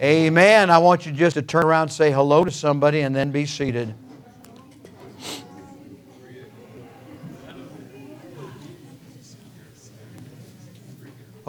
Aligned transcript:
Amen. 0.00 0.70
I 0.70 0.78
want 0.78 1.06
you 1.06 1.12
just 1.12 1.34
to 1.34 1.42
turn 1.42 1.64
around, 1.64 1.88
say 1.88 2.12
hello 2.12 2.44
to 2.44 2.52
somebody, 2.52 3.00
and 3.00 3.14
then 3.14 3.32
be 3.32 3.46
seated. 3.46 3.94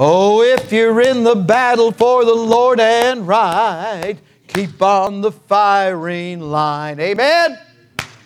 Oh, 0.01 0.41
if 0.41 0.71
you're 0.71 1.01
in 1.01 1.23
the 1.23 1.35
battle 1.35 1.91
for 1.91 2.23
the 2.23 2.33
Lord 2.33 2.79
and 2.79 3.27
right, 3.27 4.17
keep 4.48 4.81
on 4.81 5.20
the 5.21 5.31
firing 5.31 6.39
line. 6.39 7.00
Amen. 7.00 7.59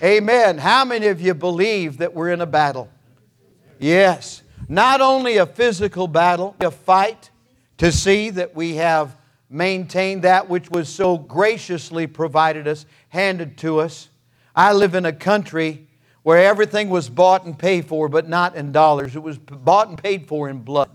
Amen. 0.02 0.58
How 0.60 0.86
many 0.86 1.08
of 1.08 1.20
you 1.20 1.34
believe 1.34 1.98
that 1.98 2.14
we're 2.14 2.30
in 2.30 2.42
a 2.42 2.46
battle? 2.46 2.90
Yes. 3.80 4.44
Not 4.70 5.02
only 5.02 5.38
a 5.38 5.46
physical 5.46 6.08
battle, 6.08 6.55
a 6.60 6.71
fight 6.71 7.32
to 7.80 7.92
see 7.92 8.30
that 8.30 8.55
we 8.55 8.76
have 8.76 9.18
maintained 9.54 10.24
that 10.24 10.50
which 10.50 10.70
was 10.72 10.90
so 10.90 11.16
graciously 11.16 12.08
provided 12.08 12.68
us, 12.68 12.88
handed 13.09 13.55
to 13.60 13.80
us. 13.80 14.10
I 14.55 14.73
live 14.73 14.96
in 14.96 15.05
a 15.05 15.14
country 15.14 15.88
where 16.23 16.44
everything 16.44 16.90
was 16.90 17.08
bought 17.08 17.46
and 17.46 17.58
paid 17.58 17.86
for, 17.86 18.10
but 18.10 18.27
not 18.27 18.55
in 18.55 18.72
dollars. 18.72 19.16
It 19.16 19.22
was 19.22 19.38
bought 19.38 19.90
and 19.90 19.98
paid 19.98 20.27
for 20.27 20.50
in 20.50 20.60
blood. 20.60 20.90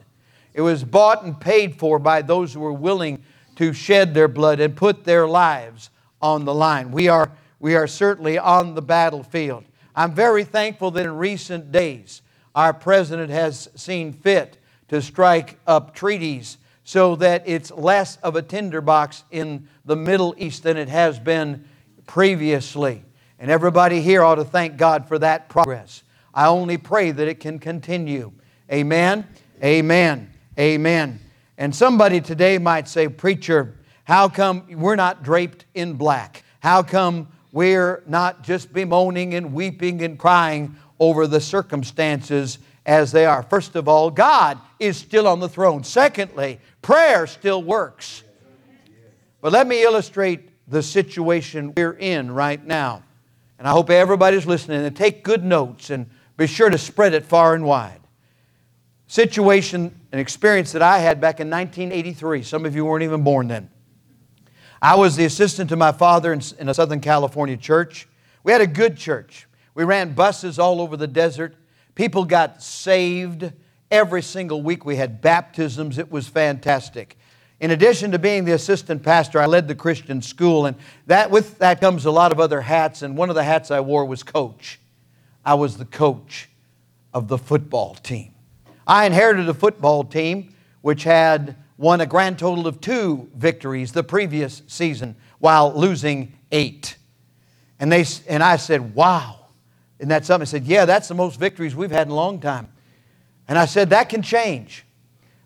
It 0.54 0.62
was 0.62 0.82
bought 0.82 1.22
and 1.22 1.40
paid 1.40 1.78
for 1.78 2.00
by 2.00 2.20
those 2.20 2.52
who 2.52 2.60
were 2.60 2.72
willing 2.72 3.22
to 3.56 3.72
shed 3.72 4.12
their 4.12 4.28
blood 4.28 4.58
and 4.58 4.74
put 4.74 5.04
their 5.04 5.28
lives 5.28 5.90
on 6.20 6.44
the 6.44 6.54
line. 6.54 6.90
We 6.90 7.06
are, 7.06 7.30
we 7.60 7.76
are 7.76 7.86
certainly 7.86 8.38
on 8.38 8.74
the 8.74 8.82
battlefield. 8.82 9.64
I'm 9.94 10.14
very 10.14 10.42
thankful 10.42 10.90
that 10.92 11.06
in 11.06 11.16
recent 11.16 11.70
days 11.70 12.22
our 12.56 12.72
president 12.72 13.30
has 13.30 13.68
seen 13.76 14.12
fit 14.12 14.58
to 14.88 15.00
strike 15.00 15.60
up 15.66 15.94
treaties 15.94 16.58
so 16.88 17.16
that 17.16 17.42
it's 17.44 17.70
less 17.72 18.16
of 18.22 18.34
a 18.34 18.40
tinderbox 18.40 19.22
in 19.30 19.68
the 19.84 19.94
Middle 19.94 20.34
East 20.38 20.62
than 20.62 20.78
it 20.78 20.88
has 20.88 21.18
been 21.18 21.62
previously. 22.06 23.04
And 23.38 23.50
everybody 23.50 24.00
here 24.00 24.24
ought 24.24 24.36
to 24.36 24.44
thank 24.46 24.78
God 24.78 25.06
for 25.06 25.18
that 25.18 25.50
progress. 25.50 26.02
I 26.32 26.46
only 26.46 26.78
pray 26.78 27.10
that 27.10 27.28
it 27.28 27.40
can 27.40 27.58
continue. 27.58 28.32
Amen. 28.72 29.26
Amen. 29.62 30.32
Amen. 30.58 31.20
And 31.58 31.76
somebody 31.76 32.22
today 32.22 32.56
might 32.56 32.88
say, 32.88 33.06
Preacher, 33.06 33.76
how 34.04 34.30
come 34.30 34.64
we're 34.70 34.96
not 34.96 35.22
draped 35.22 35.66
in 35.74 35.92
black? 35.92 36.42
How 36.60 36.82
come 36.82 37.28
we're 37.52 38.02
not 38.06 38.42
just 38.42 38.72
bemoaning 38.72 39.34
and 39.34 39.52
weeping 39.52 40.00
and 40.00 40.18
crying 40.18 40.74
over 40.98 41.26
the 41.26 41.42
circumstances 41.42 42.58
as 42.88 43.12
they 43.12 43.26
are? 43.26 43.44
First 43.44 43.76
of 43.76 43.86
all, 43.86 44.10
God 44.10 44.58
is 44.80 44.96
still 44.96 45.28
on 45.28 45.38
the 45.38 45.48
throne. 45.48 45.84
Secondly, 45.84 46.58
prayer 46.82 47.28
still 47.28 47.62
works. 47.62 48.24
But 49.40 49.52
let 49.52 49.68
me 49.68 49.84
illustrate 49.84 50.50
the 50.66 50.82
situation 50.82 51.74
we're 51.76 51.92
in 51.92 52.32
right 52.32 52.64
now. 52.64 53.04
And 53.58 53.68
I 53.68 53.70
hope 53.70 53.90
everybody's 53.90 54.46
listening 54.46 54.84
and 54.84 54.96
take 54.96 55.22
good 55.22 55.44
notes 55.44 55.90
and 55.90 56.08
be 56.36 56.46
sure 56.46 56.70
to 56.70 56.78
spread 56.78 57.14
it 57.14 57.24
far 57.24 57.54
and 57.54 57.64
wide 57.64 58.00
situation, 59.08 59.98
an 60.12 60.18
experience 60.18 60.72
that 60.72 60.82
I 60.82 60.98
had 60.98 61.20
back 61.20 61.40
in 61.40 61.50
1983. 61.50 62.42
Some 62.42 62.64
of 62.64 62.76
you 62.76 62.84
weren't 62.84 63.02
even 63.02 63.24
born 63.24 63.48
then. 63.48 63.70
I 64.80 64.94
was 64.94 65.16
the 65.16 65.24
assistant 65.24 65.70
to 65.70 65.76
my 65.76 65.92
father 65.92 66.32
in, 66.32 66.40
in 66.58 66.68
a 66.68 66.74
Southern 66.74 67.00
California 67.00 67.56
church. 67.56 68.06
We 68.44 68.52
had 68.52 68.60
a 68.60 68.66
good 68.66 68.96
church. 68.96 69.48
We 69.74 69.84
ran 69.84 70.12
buses 70.12 70.58
all 70.58 70.80
over 70.80 70.96
the 70.96 71.06
desert. 71.08 71.56
People 71.98 72.24
got 72.24 72.62
saved 72.62 73.52
every 73.90 74.22
single 74.22 74.62
week. 74.62 74.84
We 74.84 74.94
had 74.94 75.20
baptisms. 75.20 75.98
It 75.98 76.12
was 76.12 76.28
fantastic. 76.28 77.18
In 77.58 77.72
addition 77.72 78.12
to 78.12 78.20
being 78.20 78.44
the 78.44 78.52
assistant 78.52 79.02
pastor, 79.02 79.40
I 79.40 79.46
led 79.46 79.66
the 79.66 79.74
Christian 79.74 80.22
school, 80.22 80.66
and 80.66 80.76
that, 81.08 81.32
with 81.32 81.58
that 81.58 81.80
comes 81.80 82.04
a 82.04 82.12
lot 82.12 82.30
of 82.30 82.38
other 82.38 82.60
hats, 82.60 83.02
and 83.02 83.16
one 83.16 83.30
of 83.30 83.34
the 83.34 83.42
hats 83.42 83.72
I 83.72 83.80
wore 83.80 84.04
was 84.04 84.22
coach. 84.22 84.78
I 85.44 85.54
was 85.54 85.76
the 85.76 85.86
coach 85.86 86.48
of 87.12 87.26
the 87.26 87.36
football 87.36 87.96
team. 87.96 88.32
I 88.86 89.04
inherited 89.04 89.48
a 89.48 89.54
football 89.54 90.04
team 90.04 90.54
which 90.82 91.02
had 91.02 91.56
won 91.78 92.00
a 92.00 92.06
grand 92.06 92.38
total 92.38 92.68
of 92.68 92.80
two 92.80 93.28
victories 93.34 93.90
the 93.90 94.04
previous 94.04 94.62
season 94.68 95.16
while 95.40 95.76
losing 95.76 96.32
eight. 96.52 96.96
And, 97.80 97.90
they, 97.90 98.04
and 98.28 98.40
I 98.44 98.54
said, 98.54 98.94
Wow. 98.94 99.37
And 100.00 100.10
that's 100.10 100.26
something. 100.26 100.42
I 100.42 100.50
said, 100.50 100.64
Yeah, 100.64 100.84
that's 100.84 101.08
the 101.08 101.14
most 101.14 101.38
victories 101.38 101.74
we've 101.74 101.90
had 101.90 102.06
in 102.06 102.12
a 102.12 102.16
long 102.16 102.40
time. 102.40 102.68
And 103.48 103.58
I 103.58 103.66
said, 103.66 103.90
That 103.90 104.08
can 104.08 104.22
change. 104.22 104.84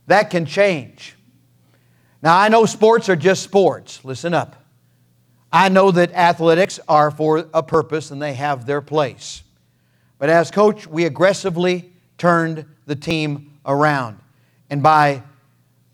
That 0.06 0.30
can 0.30 0.46
change. 0.46 1.16
Now, 2.22 2.38
I 2.38 2.48
know 2.48 2.66
sports 2.66 3.08
are 3.08 3.16
just 3.16 3.42
sports. 3.42 4.04
Listen 4.04 4.34
up. 4.34 4.56
I 5.52 5.68
know 5.68 5.90
that 5.90 6.12
athletics 6.12 6.80
are 6.88 7.10
for 7.10 7.46
a 7.52 7.62
purpose 7.62 8.10
and 8.10 8.22
they 8.22 8.34
have 8.34 8.64
their 8.64 8.80
place. 8.80 9.42
But 10.18 10.30
as 10.30 10.50
coach, 10.50 10.86
we 10.86 11.04
aggressively 11.04 11.92
turned 12.16 12.64
the 12.86 12.96
team 12.96 13.58
around. 13.66 14.19
And 14.70 14.82
by 14.82 15.22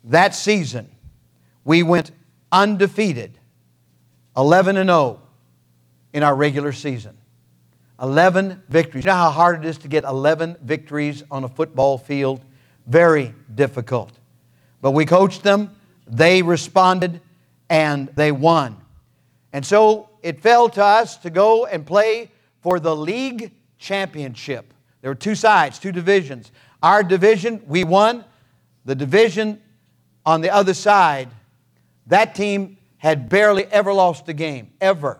that 0.05 0.33
season, 0.33 0.89
we 1.65 1.83
went 1.83 2.11
undefeated, 2.51 3.37
11 4.37 4.77
and 4.77 4.89
0 4.89 5.21
in 6.13 6.23
our 6.23 6.35
regular 6.35 6.71
season. 6.71 7.18
11 8.01 8.63
victories. 8.69 9.05
You 9.05 9.11
know 9.11 9.17
how 9.17 9.29
hard 9.31 9.63
it 9.63 9.67
is 9.67 9.77
to 9.79 9.87
get 9.87 10.03
11 10.03 10.57
victories 10.63 11.23
on 11.29 11.43
a 11.43 11.49
football 11.49 11.97
field? 11.97 12.41
Very 12.87 13.33
difficult. 13.53 14.11
But 14.81 14.91
we 14.91 15.05
coached 15.05 15.43
them, 15.43 15.75
they 16.07 16.41
responded, 16.41 17.21
and 17.69 18.07
they 18.15 18.31
won. 18.31 18.77
And 19.51 19.65
so 19.65 20.09
it 20.23 20.41
fell 20.41 20.69
to 20.69 20.83
us 20.83 21.17
to 21.17 21.29
go 21.29 21.65
and 21.65 21.85
play 21.85 22.31
for 22.61 22.79
the 22.79 22.95
league 22.95 23.51
championship. 23.77 24.73
There 25.01 25.11
were 25.11 25.15
two 25.15 25.35
sides, 25.35 25.79
two 25.79 25.91
divisions. 25.91 26.51
Our 26.81 27.03
division, 27.03 27.61
we 27.67 27.83
won. 27.83 28.25
The 28.85 28.95
division 28.95 29.61
on 30.25 30.41
the 30.41 30.49
other 30.49 30.73
side, 30.73 31.29
that 32.07 32.35
team 32.35 32.77
had 32.97 33.29
barely 33.29 33.65
ever 33.65 33.93
lost 33.93 34.27
a 34.29 34.33
game, 34.33 34.71
ever. 34.81 35.19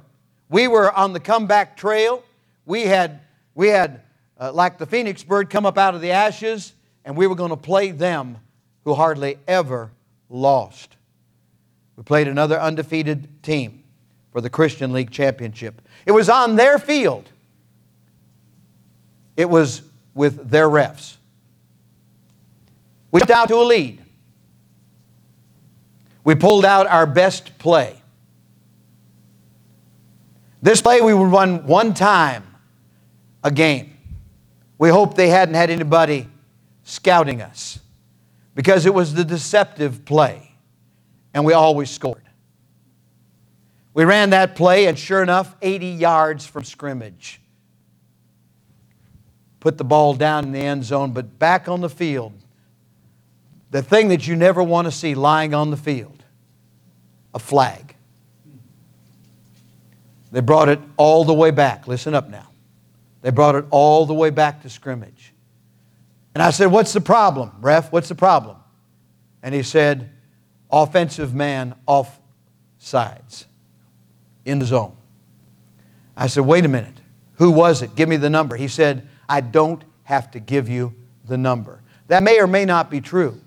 We 0.50 0.68
were 0.68 0.92
on 0.92 1.14
the 1.14 1.20
comeback 1.20 1.78
trail. 1.78 2.24
We 2.70 2.84
had, 2.84 3.22
we 3.56 3.70
had 3.70 4.04
uh, 4.40 4.52
like 4.54 4.78
the 4.78 4.86
phoenix 4.86 5.24
bird, 5.24 5.50
come 5.50 5.66
up 5.66 5.80
out 5.80 5.96
of 5.96 6.02
the 6.02 6.12
ashes, 6.12 6.74
and 7.04 7.18
we 7.18 7.26
were 7.26 7.34
going 7.34 7.50
to 7.50 7.58
play 7.58 7.90
them 7.90 8.38
who 8.84 8.94
hardly 8.94 9.40
ever 9.48 9.90
lost. 10.30 10.96
We 11.96 12.04
played 12.04 12.28
another 12.28 12.62
undefeated 12.62 13.42
team 13.42 13.84
for 14.32 14.40
the 14.40 14.52
Christian 14.52 14.94
League 14.94 15.10
Championship. 15.10 15.82
It 16.06 16.12
was 16.12 16.30
on 16.30 16.58
their 16.58 16.78
field, 16.78 17.28
it 19.36 19.50
was 19.50 19.82
with 20.14 20.52
their 20.52 20.70
refs. 20.70 21.18
We 23.12 23.20
jumped 23.22 23.32
out 23.32 23.48
to 23.48 23.56
a 23.56 23.66
lead. 23.66 24.00
We 26.24 26.36
pulled 26.36 26.66
out 26.66 26.86
our 26.86 27.08
best 27.08 27.58
play. 27.58 28.00
This 30.62 30.84
play 30.84 31.02
we 31.02 31.16
won 31.16 31.66
one 31.66 31.96
time 31.96 32.44
a 33.44 33.52
game. 33.52 33.98
We 34.78 34.90
hope 34.90 35.16
they 35.16 35.30
hadn't 35.30 35.56
had 35.56 35.70
anybody 35.70 36.28
scouting 36.84 37.42
us 37.42 37.80
because 38.56 38.86
it 38.86 38.94
was 38.94 39.14
the 39.14 39.24
deceptive 39.24 40.06
play, 40.06 40.54
and 41.34 41.46
we 41.46 41.54
always 41.54 41.90
scored. 41.90 42.24
We 43.94 44.06
ran 44.06 44.30
that 44.30 44.56
play, 44.56 44.88
and 44.88 44.98
sure 44.98 45.22
enough, 45.22 45.56
80 45.62 45.88
yards 45.88 46.46
from 46.46 46.64
scrimmage. 46.64 47.42
Put 49.60 49.78
the 49.78 49.84
ball 49.84 50.14
down 50.14 50.46
in 50.46 50.52
the 50.52 50.60
end 50.60 50.86
zone, 50.86 51.12
but 51.12 51.38
back 51.38 51.68
on 51.68 51.82
the 51.82 51.90
field, 51.90 52.34
the 53.72 53.82
thing 53.82 54.08
that 54.08 54.28
you 54.28 54.36
never 54.36 54.64
want 54.64 54.86
to 54.86 54.92
see 54.92 55.16
lying 55.16 55.54
on 55.54 55.70
the 55.70 55.78
field 55.78 56.24
a 57.34 57.40
flag. 57.40 57.96
They 60.32 60.42
brought 60.42 60.70
it 60.70 60.80
all 60.98 61.24
the 61.24 61.34
way 61.34 61.52
back. 61.52 61.88
Listen 61.88 62.14
up 62.14 62.30
now. 62.30 62.48
They 63.22 63.32
brought 63.32 63.56
it 63.56 63.66
all 63.70 64.06
the 64.06 64.14
way 64.14 64.30
back 64.30 64.62
to 64.64 64.70
scrimmage. 64.70 65.34
And 66.34 66.44
I 66.44 66.52
said, 66.52 66.68
What's 66.68 66.94
the 66.94 67.02
problem, 67.02 67.52
ref? 67.60 67.92
What's 67.92 68.10
the 68.10 68.16
problem? 68.16 68.58
And 69.44 69.54
he 69.54 69.64
said, 69.64 70.12
Offensive 70.72 71.34
man 71.34 71.76
off 71.88 72.20
sides 72.78 73.46
in 74.46 74.60
the 74.60 74.66
zone. 74.66 74.96
I 76.16 76.28
said, 76.28 76.46
Wait 76.46 76.66
a 76.66 76.70
minute. 76.70 77.00
Who 77.36 77.52
was 77.52 77.82
it? 77.82 77.96
Give 77.96 78.10
me 78.10 78.18
the 78.18 78.30
number. 78.30 78.56
He 78.56 78.68
said, 78.68 79.08
I 79.28 79.42
don't 79.42 79.84
have 80.04 80.32
to 80.32 80.40
give 80.40 80.68
you 80.68 80.94
the 81.26 81.38
number. 81.38 81.82
That 82.08 82.24
may 82.24 82.40
or 82.40 82.48
may 82.48 82.66
not 82.66 82.90
be 82.90 83.00
true. 83.00 83.40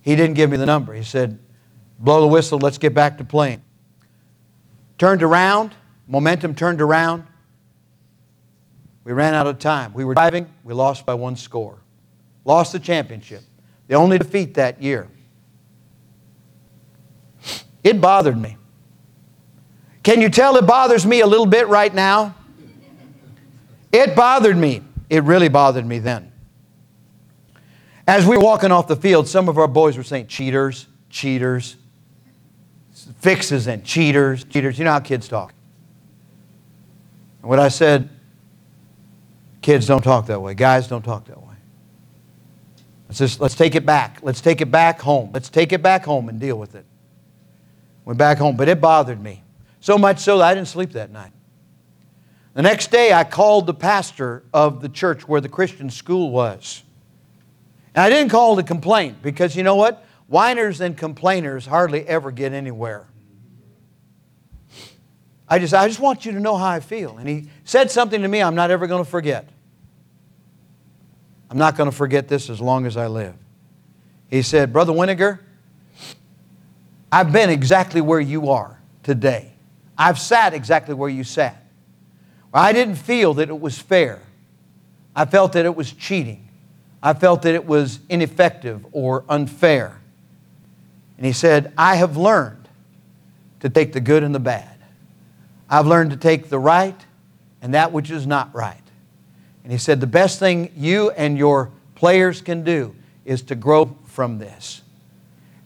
He 0.00 0.16
didn't 0.16 0.34
give 0.34 0.50
me 0.50 0.56
the 0.56 0.66
number. 0.66 0.94
He 0.94 1.04
said, 1.04 1.38
blow 1.98 2.22
the 2.22 2.26
whistle, 2.26 2.58
let's 2.58 2.78
get 2.78 2.94
back 2.94 3.18
to 3.18 3.24
playing. 3.24 3.62
Turned 4.98 5.22
around, 5.22 5.74
momentum 6.08 6.54
turned 6.54 6.80
around. 6.80 7.24
We 9.04 9.12
ran 9.12 9.34
out 9.34 9.46
of 9.46 9.58
time. 9.58 9.92
We 9.94 10.04
were 10.04 10.14
driving, 10.14 10.48
we 10.62 10.74
lost 10.74 11.06
by 11.06 11.14
one 11.14 11.36
score. 11.36 11.78
Lost 12.44 12.72
the 12.72 12.78
championship. 12.78 13.42
The 13.88 13.94
only 13.94 14.18
defeat 14.18 14.54
that 14.54 14.82
year. 14.82 15.08
It 17.82 18.00
bothered 18.00 18.36
me. 18.36 18.56
Can 20.02 20.20
you 20.20 20.28
tell 20.28 20.56
it 20.56 20.66
bothers 20.66 21.06
me 21.06 21.20
a 21.20 21.26
little 21.26 21.46
bit 21.46 21.68
right 21.68 21.92
now? 21.92 22.34
It 23.92 24.14
bothered 24.14 24.56
me. 24.56 24.82
It 25.08 25.24
really 25.24 25.48
bothered 25.48 25.86
me 25.86 25.98
then. 25.98 26.30
As 28.06 28.26
we 28.26 28.36
were 28.36 28.42
walking 28.42 28.72
off 28.72 28.86
the 28.86 28.96
field, 28.96 29.28
some 29.28 29.48
of 29.48 29.58
our 29.58 29.68
boys 29.68 29.96
were 29.96 30.02
saying, 30.02 30.26
cheaters, 30.26 30.86
cheaters, 31.10 31.76
fixes 33.20 33.66
and 33.66 33.84
cheaters, 33.84 34.44
cheaters. 34.44 34.78
You 34.78 34.84
know 34.84 34.92
how 34.92 35.00
kids 35.00 35.28
talk. 35.28 35.54
And 37.42 37.48
what 37.48 37.58
I 37.58 37.68
said, 37.68 38.08
kids 39.70 39.86
don't 39.86 40.02
talk 40.02 40.26
that 40.26 40.42
way. 40.42 40.52
Guys 40.52 40.88
don't 40.88 41.04
talk 41.04 41.26
that 41.26 41.40
way. 41.40 41.54
Let's 43.06 43.20
just, 43.20 43.40
let's 43.40 43.54
take 43.54 43.76
it 43.76 43.86
back. 43.86 44.18
Let's 44.20 44.40
take 44.40 44.60
it 44.60 44.68
back 44.68 45.00
home. 45.00 45.30
Let's 45.32 45.48
take 45.48 45.72
it 45.72 45.80
back 45.80 46.04
home 46.04 46.28
and 46.28 46.40
deal 46.40 46.58
with 46.58 46.74
it. 46.74 46.84
Went 48.04 48.18
back 48.18 48.38
home, 48.38 48.56
but 48.56 48.68
it 48.68 48.80
bothered 48.80 49.22
me. 49.22 49.44
So 49.78 49.96
much 49.96 50.18
so 50.18 50.38
that 50.38 50.44
I 50.44 50.54
didn't 50.54 50.66
sleep 50.66 50.90
that 50.94 51.12
night. 51.12 51.30
The 52.54 52.62
next 52.62 52.90
day, 52.90 53.12
I 53.12 53.22
called 53.22 53.66
the 53.68 53.74
pastor 53.74 54.42
of 54.52 54.80
the 54.80 54.88
church 54.88 55.28
where 55.28 55.40
the 55.40 55.48
Christian 55.48 55.88
school 55.88 56.32
was. 56.32 56.82
And 57.94 58.02
I 58.02 58.10
didn't 58.10 58.30
call 58.30 58.56
to 58.56 58.64
complain 58.64 59.14
because 59.22 59.54
you 59.54 59.62
know 59.62 59.76
what? 59.76 60.04
Whiners 60.26 60.80
and 60.80 60.96
complainers 60.96 61.64
hardly 61.64 62.04
ever 62.08 62.32
get 62.32 62.52
anywhere. 62.52 63.06
I 65.48 65.60
just, 65.60 65.74
I 65.74 65.86
just 65.86 66.00
want 66.00 66.26
you 66.26 66.32
to 66.32 66.40
know 66.40 66.56
how 66.56 66.70
I 66.70 66.80
feel. 66.80 67.18
And 67.18 67.28
he 67.28 67.50
said 67.62 67.92
something 67.92 68.20
to 68.22 68.26
me 68.26 68.42
I'm 68.42 68.56
not 68.56 68.72
ever 68.72 68.88
going 68.88 69.04
to 69.04 69.08
forget. 69.08 69.48
I'm 71.50 71.58
not 71.58 71.76
going 71.76 71.90
to 71.90 71.96
forget 71.96 72.28
this 72.28 72.48
as 72.48 72.60
long 72.60 72.86
as 72.86 72.96
I 72.96 73.08
live. 73.08 73.34
He 74.28 74.42
said, 74.42 74.72
Brother 74.72 74.92
Winiger, 74.92 75.40
I've 77.10 77.32
been 77.32 77.50
exactly 77.50 78.00
where 78.00 78.20
you 78.20 78.50
are 78.50 78.80
today. 79.02 79.52
I've 79.98 80.18
sat 80.18 80.54
exactly 80.54 80.94
where 80.94 81.10
you 81.10 81.24
sat. 81.24 81.62
I 82.54 82.72
didn't 82.72 82.94
feel 82.94 83.34
that 83.34 83.48
it 83.48 83.60
was 83.60 83.78
fair. 83.78 84.22
I 85.14 85.24
felt 85.24 85.52
that 85.52 85.64
it 85.64 85.74
was 85.74 85.92
cheating. 85.92 86.48
I 87.02 87.14
felt 87.14 87.42
that 87.42 87.54
it 87.54 87.66
was 87.66 87.98
ineffective 88.08 88.86
or 88.92 89.24
unfair. 89.28 90.00
And 91.16 91.26
he 91.26 91.32
said, 91.32 91.72
I 91.76 91.96
have 91.96 92.16
learned 92.16 92.68
to 93.60 93.68
take 93.68 93.92
the 93.92 94.00
good 94.00 94.22
and 94.22 94.34
the 94.34 94.40
bad. 94.40 94.68
I've 95.68 95.86
learned 95.86 96.10
to 96.12 96.16
take 96.16 96.48
the 96.48 96.58
right 96.58 96.98
and 97.60 97.74
that 97.74 97.92
which 97.92 98.10
is 98.10 98.26
not 98.26 98.54
right. 98.54 98.80
And 99.62 99.72
he 99.72 99.78
said, 99.78 100.00
the 100.00 100.06
best 100.06 100.38
thing 100.38 100.72
you 100.76 101.10
and 101.10 101.36
your 101.36 101.70
players 101.94 102.40
can 102.40 102.64
do 102.64 102.94
is 103.24 103.42
to 103.42 103.54
grow 103.54 103.96
from 104.06 104.38
this. 104.38 104.82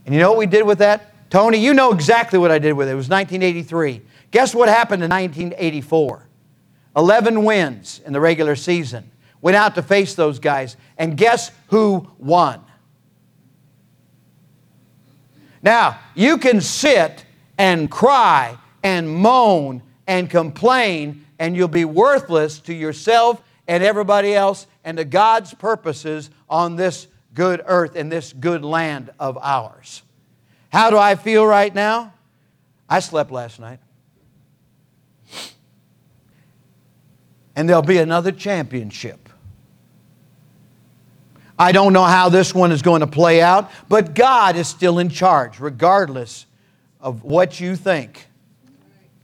And 0.05 0.14
you 0.14 0.20
know 0.20 0.31
what 0.31 0.38
we 0.38 0.46
did 0.46 0.67
with 0.67 0.79
that? 0.79 1.31
Tony, 1.31 1.58
you 1.58 1.75
know 1.75 1.93
exactly 1.93 2.38
what 2.38 2.50
I 2.50 2.58
did 2.58 2.75
with 2.75 2.88
it. 2.88 2.93
It 2.93 2.96
was 2.96 3.08
1983. 3.08 4.02
Guess 4.31 4.55
what 4.55 4.69
happened 4.69 5.02
in 5.02 5.11
1984? 5.11 6.26
11 6.96 7.44
wins 7.44 8.00
in 8.05 8.12
the 8.12 8.20
regular 8.20 8.56
season. 8.56 9.11
Went 9.41 9.56
out 9.56 9.75
to 9.75 9.82
face 9.82 10.14
those 10.14 10.38
guys. 10.38 10.76
And 10.97 11.17
guess 11.17 11.50
who 11.69 12.08
won? 12.19 12.61
Now, 15.62 15.99
you 16.14 16.38
can 16.38 16.61
sit 16.61 17.25
and 17.56 17.90
cry 17.90 18.58
and 18.82 19.08
moan 19.08 19.82
and 20.06 20.29
complain, 20.29 21.25
and 21.38 21.56
you'll 21.56 21.69
be 21.69 21.85
worthless 21.85 22.58
to 22.61 22.75
yourself 22.75 23.43
and 23.66 23.82
everybody 23.82 24.34
else 24.34 24.66
and 24.84 24.99
to 24.99 25.05
God's 25.05 25.55
purposes 25.55 26.31
on 26.49 26.76
this 26.76 27.06
good 27.32 27.62
earth 27.66 27.96
and 27.96 28.11
this 28.11 28.32
good 28.32 28.64
land 28.64 29.11
of 29.19 29.38
ours. 29.38 30.02
How 30.72 30.90
do 30.90 30.99
I 30.99 31.14
feel 31.14 31.46
right 31.46 31.75
now? 31.75 32.12
I 32.88 33.00
slept 33.00 33.31
last 33.31 33.61
night. 33.61 33.81
And 37.56 37.69
there'll 37.69 37.82
be 37.82 37.99
another 37.99 38.32
championship. 38.32 39.28
I 41.56 41.70
don't 41.70 41.93
know 41.93 42.05
how 42.05 42.28
this 42.28 42.52
one 42.52 42.72
is 42.72 42.82
going 42.82 43.00
to 43.00 43.06
play 43.06 43.40
out, 43.40 43.70
but 43.88 44.14
God 44.14 44.56
is 44.56 44.66
still 44.66 44.99
in 44.99 45.08
charge, 45.08 45.61
regardless 45.61 46.46
of 47.00 47.22
what 47.22 47.61
you 47.61 47.76
think. 47.76 48.26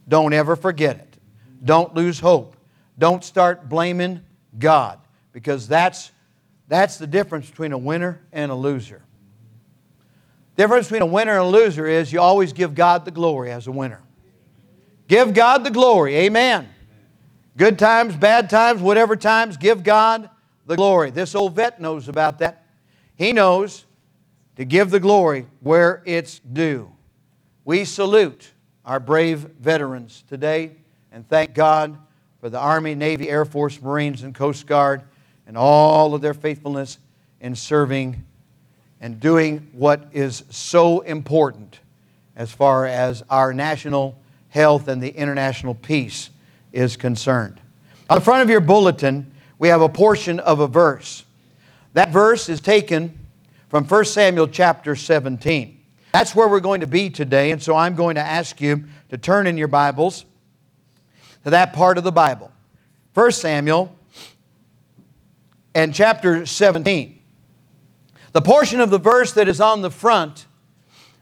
Don't 0.07 0.31
ever 0.31 0.55
forget 0.55 0.97
it. 0.97 1.17
Don't 1.63 1.93
lose 1.93 2.19
hope. 2.19 2.55
Don't 2.97 3.23
start 3.23 3.67
blaming 3.67 4.21
God, 4.57 4.99
because 5.31 5.67
that's, 5.67 6.11
that's 6.67 6.97
the 6.97 7.07
difference 7.07 7.49
between 7.49 7.71
a 7.71 7.77
winner 7.77 8.21
and 8.31 8.51
a 8.51 8.55
loser. 8.55 9.01
The 10.55 10.63
difference 10.63 10.87
between 10.87 11.01
a 11.01 11.07
winner 11.07 11.33
and 11.33 11.41
a 11.41 11.45
loser 11.45 11.87
is 11.87 12.11
you 12.11 12.19
always 12.19 12.53
give 12.53 12.75
God 12.75 13.05
the 13.05 13.11
glory 13.11 13.51
as 13.51 13.67
a 13.67 13.71
winner. 13.71 14.01
Give 15.07 15.33
God 15.33 15.63
the 15.63 15.71
glory. 15.71 16.15
Amen. 16.15 16.69
Good 17.57 17.77
times, 17.77 18.15
bad 18.15 18.49
times, 18.49 18.81
whatever 18.81 19.15
times, 19.15 19.57
give 19.57 19.83
God 19.83 20.29
the 20.65 20.75
glory. 20.75 21.09
This 21.09 21.35
old 21.35 21.55
vet 21.55 21.81
knows 21.81 22.07
about 22.07 22.39
that. 22.39 22.65
He 23.15 23.33
knows 23.33 23.85
to 24.55 24.65
give 24.65 24.89
the 24.89 24.99
glory 24.99 25.47
where 25.59 26.01
it's 26.05 26.39
due. 26.39 26.91
We 27.65 27.85
salute 27.85 28.51
our 28.85 28.99
brave 28.99 29.39
veterans 29.59 30.23
today 30.27 30.71
and 31.11 31.27
thank 31.27 31.53
God 31.53 31.97
for 32.41 32.49
the 32.49 32.59
Army, 32.59 32.95
Navy, 32.95 33.29
Air 33.29 33.45
Force, 33.45 33.79
Marines, 33.79 34.23
and 34.23 34.33
Coast 34.33 34.65
Guard 34.65 35.03
and 35.45 35.55
all 35.55 36.15
of 36.15 36.21
their 36.21 36.33
faithfulness 36.33 36.97
in 37.39 37.55
serving 37.55 38.25
and 38.99 39.19
doing 39.19 39.69
what 39.73 40.07
is 40.11 40.43
so 40.49 41.01
important 41.01 41.79
as 42.35 42.51
far 42.51 42.87
as 42.87 43.23
our 43.29 43.53
national 43.53 44.19
health 44.49 44.87
and 44.87 45.01
the 45.01 45.09
international 45.09 45.75
peace 45.75 46.31
is 46.71 46.97
concerned. 46.97 47.59
On 48.09 48.17
the 48.17 48.23
front 48.23 48.41
of 48.41 48.49
your 48.49 48.59
bulletin, 48.59 49.31
we 49.59 49.67
have 49.67 49.81
a 49.81 49.89
portion 49.89 50.39
of 50.39 50.59
a 50.59 50.67
verse. 50.67 51.23
That 51.93 52.09
verse 52.09 52.49
is 52.49 52.59
taken 52.59 53.19
from 53.69 53.85
1 53.85 54.05
Samuel 54.05 54.47
chapter 54.47 54.95
17. 54.95 55.79
That's 56.11 56.35
where 56.35 56.47
we're 56.47 56.59
going 56.59 56.81
to 56.81 56.87
be 56.87 57.09
today, 57.09 57.51
and 57.51 57.61
so 57.61 57.75
I'm 57.75 57.95
going 57.95 58.15
to 58.15 58.21
ask 58.21 58.59
you 58.59 58.85
to 59.09 59.17
turn 59.17 59.45
in 59.45 59.57
your 59.57 59.67
Bibles 59.67 60.25
to 61.43 61.49
that 61.49 61.73
part 61.73 61.97
of 61.97 62.03
the 62.03 62.11
Bible. 62.11 62.51
1 63.13 63.31
Samuel 63.31 63.95
and 65.73 65.93
chapter 65.93 66.45
17. 66.45 67.19
The 68.33 68.41
portion 68.41 68.79
of 68.79 68.89
the 68.89 68.99
verse 68.99 69.33
that 69.33 69.47
is 69.47 69.59
on 69.59 69.81
the 69.81 69.91
front 69.91 70.45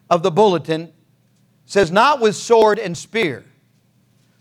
of 0.10 0.24
the 0.24 0.32
bulletin 0.32 0.92
says, 1.66 1.92
Not 1.92 2.20
with 2.20 2.36
sword 2.36 2.80
and 2.80 2.98
spear, 2.98 3.44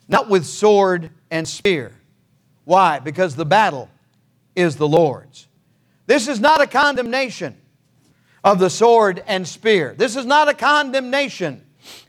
not 0.09 0.29
with 0.29 0.45
sword 0.45 1.11
and 1.31 1.47
spear. 1.47 1.93
Why? 2.65 2.99
Because 2.99 3.37
the 3.37 3.47
battle 3.47 3.89
is 4.55 4.77
the 4.77 4.89
Lord's. 4.89 5.47
This 6.07 6.29
is 6.29 6.41
not 6.41 6.61
a 6.61 6.67
condemnation 6.67 7.57
of 8.45 8.59
the 8.59 8.71
sword 8.71 9.23
and 9.27 9.47
spear. 9.47 9.95
This 9.97 10.17
is 10.17 10.27
not 10.27 10.49
a 10.49 10.55
condemnation 10.55 11.65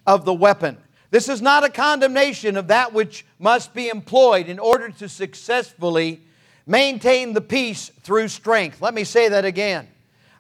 of 0.06 0.26
the 0.26 0.34
weapon. 0.34 0.78
This 1.12 1.28
is 1.28 1.42
not 1.42 1.64
a 1.64 1.70
condemnation 1.70 2.56
of 2.56 2.68
that 2.68 2.94
which 2.94 3.26
must 3.40 3.74
be 3.74 3.90
employed 3.90 4.48
in 4.48 4.60
order 4.60 4.90
to 4.90 5.10
successfully 5.10 6.22
maintain 6.68 7.34
the 7.34 7.42
peace 7.42 7.90
through 8.02 8.28
strength. 8.28 8.82
Let 8.82 8.94
me 8.94 9.04
say 9.04 9.30
that 9.30 9.44
again. 9.44 9.88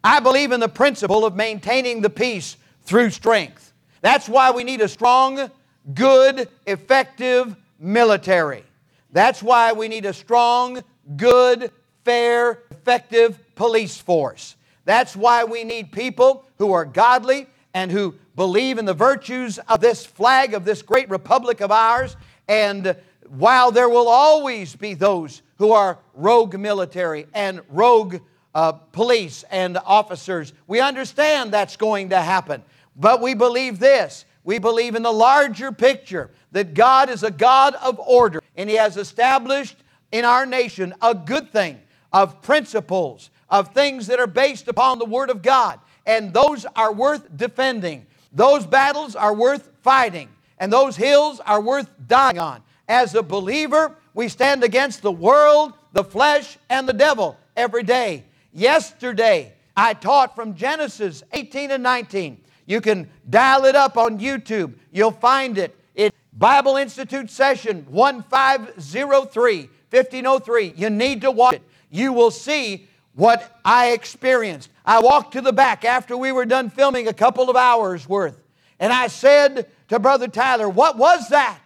I 0.03 0.19
believe 0.19 0.51
in 0.51 0.59
the 0.59 0.69
principle 0.69 1.25
of 1.25 1.35
maintaining 1.35 2.01
the 2.01 2.09
peace 2.09 2.55
through 2.83 3.09
strength. 3.09 3.73
That's 4.01 4.29
why 4.29 4.51
we 4.51 4.63
need 4.63 4.81
a 4.81 4.88
strong, 4.88 5.49
good, 5.93 6.47
effective 6.65 7.55
military. 7.79 8.63
That's 9.11 9.41
why 9.41 9.73
we 9.73 9.88
need 9.88 10.05
a 10.05 10.13
strong, 10.13 10.83
good, 11.17 11.71
fair, 12.05 12.59
effective 12.69 13.39
police 13.55 13.97
force. 13.97 14.55
That's 14.85 15.15
why 15.15 15.43
we 15.43 15.63
need 15.63 15.91
people 15.91 16.45
who 16.57 16.71
are 16.71 16.85
godly 16.85 17.47
and 17.73 17.91
who 17.91 18.15
believe 18.39 18.77
in 18.77 18.86
the 18.86 18.93
virtues 18.93 19.60
of 19.67 19.81
this 19.81 20.05
flag, 20.05 20.53
of 20.53 20.63
this 20.63 20.81
great 20.81 21.10
republic 21.10 21.60
of 21.60 21.74
ours. 21.74 22.15
And 22.48 22.96
while 23.27 23.69
there 23.69 23.89
will 23.89 24.08
always 24.08 24.77
be 24.77 24.93
those 24.93 25.41
who 25.58 25.74
are 25.74 26.00
rogue 26.13 26.58
military 26.58 27.27
and 27.34 27.60
rogue 27.67 28.22
uh, 28.55 28.72
police 28.72 29.43
and 29.51 29.77
officers, 29.86 30.53
we 30.67 30.79
understand 30.79 31.51
that's 31.51 31.75
going 31.75 32.12
to 32.12 32.22
happen. 32.22 32.63
But 32.96 33.22
we 33.22 33.34
believe 33.34 33.77
this 33.77 34.24
we 34.46 34.58
believe 34.58 34.96
in 34.96 35.03
the 35.03 35.12
larger 35.12 35.74
picture 35.74 36.31
that 36.53 36.74
God 36.74 37.10
is 37.10 37.24
a 37.24 37.31
God 37.31 37.75
of 37.75 38.00
order 38.00 38.39
and 38.55 38.69
He 38.69 38.77
has 38.77 38.96
established 38.96 39.75
in 40.13 40.24
our 40.24 40.46
nation 40.46 40.93
a 41.01 41.13
good 41.13 41.51
thing 41.51 41.77
of 42.13 42.41
principles, 42.41 43.31
of 43.50 43.74
things 43.74 44.08
that 44.08 44.17
are 44.17 44.27
based 44.27 44.69
upon 44.69 44.98
the 44.98 45.03
Word 45.03 45.29
of 45.29 45.41
God. 45.41 45.81
And 46.05 46.34
those 46.34 46.65
are 46.77 46.93
worth 46.93 47.36
defending. 47.36 48.05
Those 48.31 48.65
battles 48.65 49.15
are 49.15 49.33
worth 49.33 49.71
fighting, 49.81 50.29
and 50.57 50.71
those 50.71 50.95
hills 50.95 51.39
are 51.41 51.62
worth 51.62 51.89
dying 52.07 52.39
on. 52.39 52.62
As 52.88 53.15
a 53.15 53.24
believer, 53.24 53.95
we 54.13 54.27
stand 54.27 54.63
against 54.63 55.01
the 55.01 55.12
world, 55.12 55.74
the 55.93 56.03
flesh, 56.03 56.57
and 56.69 56.88
the 56.88 56.93
devil 56.93 57.38
every 57.55 57.83
day. 57.83 58.25
Yesterday, 58.51 59.53
I 59.77 59.93
taught 59.93 60.36
from 60.36 60.55
Genesis 60.55 61.24
18 61.31 61.71
and 61.71 61.83
19. 61.83 62.41
You 62.65 62.81
can 62.81 63.09
dial 63.29 63.65
it 63.65 63.75
up 63.75 63.98
on 63.98 64.19
YouTube. 64.19 64.74
You'll 64.91 65.12
find 65.12 65.57
it. 65.57 65.75
It 65.95 66.13
Bible 66.33 66.75
Institute 66.75 67.29
session 67.29 67.86
1503, 67.89 69.69
1503. 69.89 70.74
You 70.75 70.89
need 70.89 71.21
to 71.21 71.31
watch 71.31 71.55
it. 71.55 71.63
You 71.89 72.13
will 72.13 72.31
see 72.31 72.88
what 73.16 73.60
I 73.66 73.92
experienced. 73.92 74.70
I 74.86 75.00
walked 75.00 75.34
to 75.34 75.42
the 75.42 75.54
back 75.54 75.86
after 75.86 76.16
we 76.16 76.32
were 76.32 76.46
done 76.46 76.70
filming 76.70 77.08
a 77.08 77.13
couple 77.13 77.50
of 77.50 77.56
hours 77.56 78.08
worth, 78.08 78.42
and 78.80 78.94
I 78.94 79.08
said 79.08 79.68
to 79.89 80.00
Brother 80.00 80.28
Tyler, 80.28 80.70
What 80.70 80.98
was 80.98 81.30
that? 81.30 81.60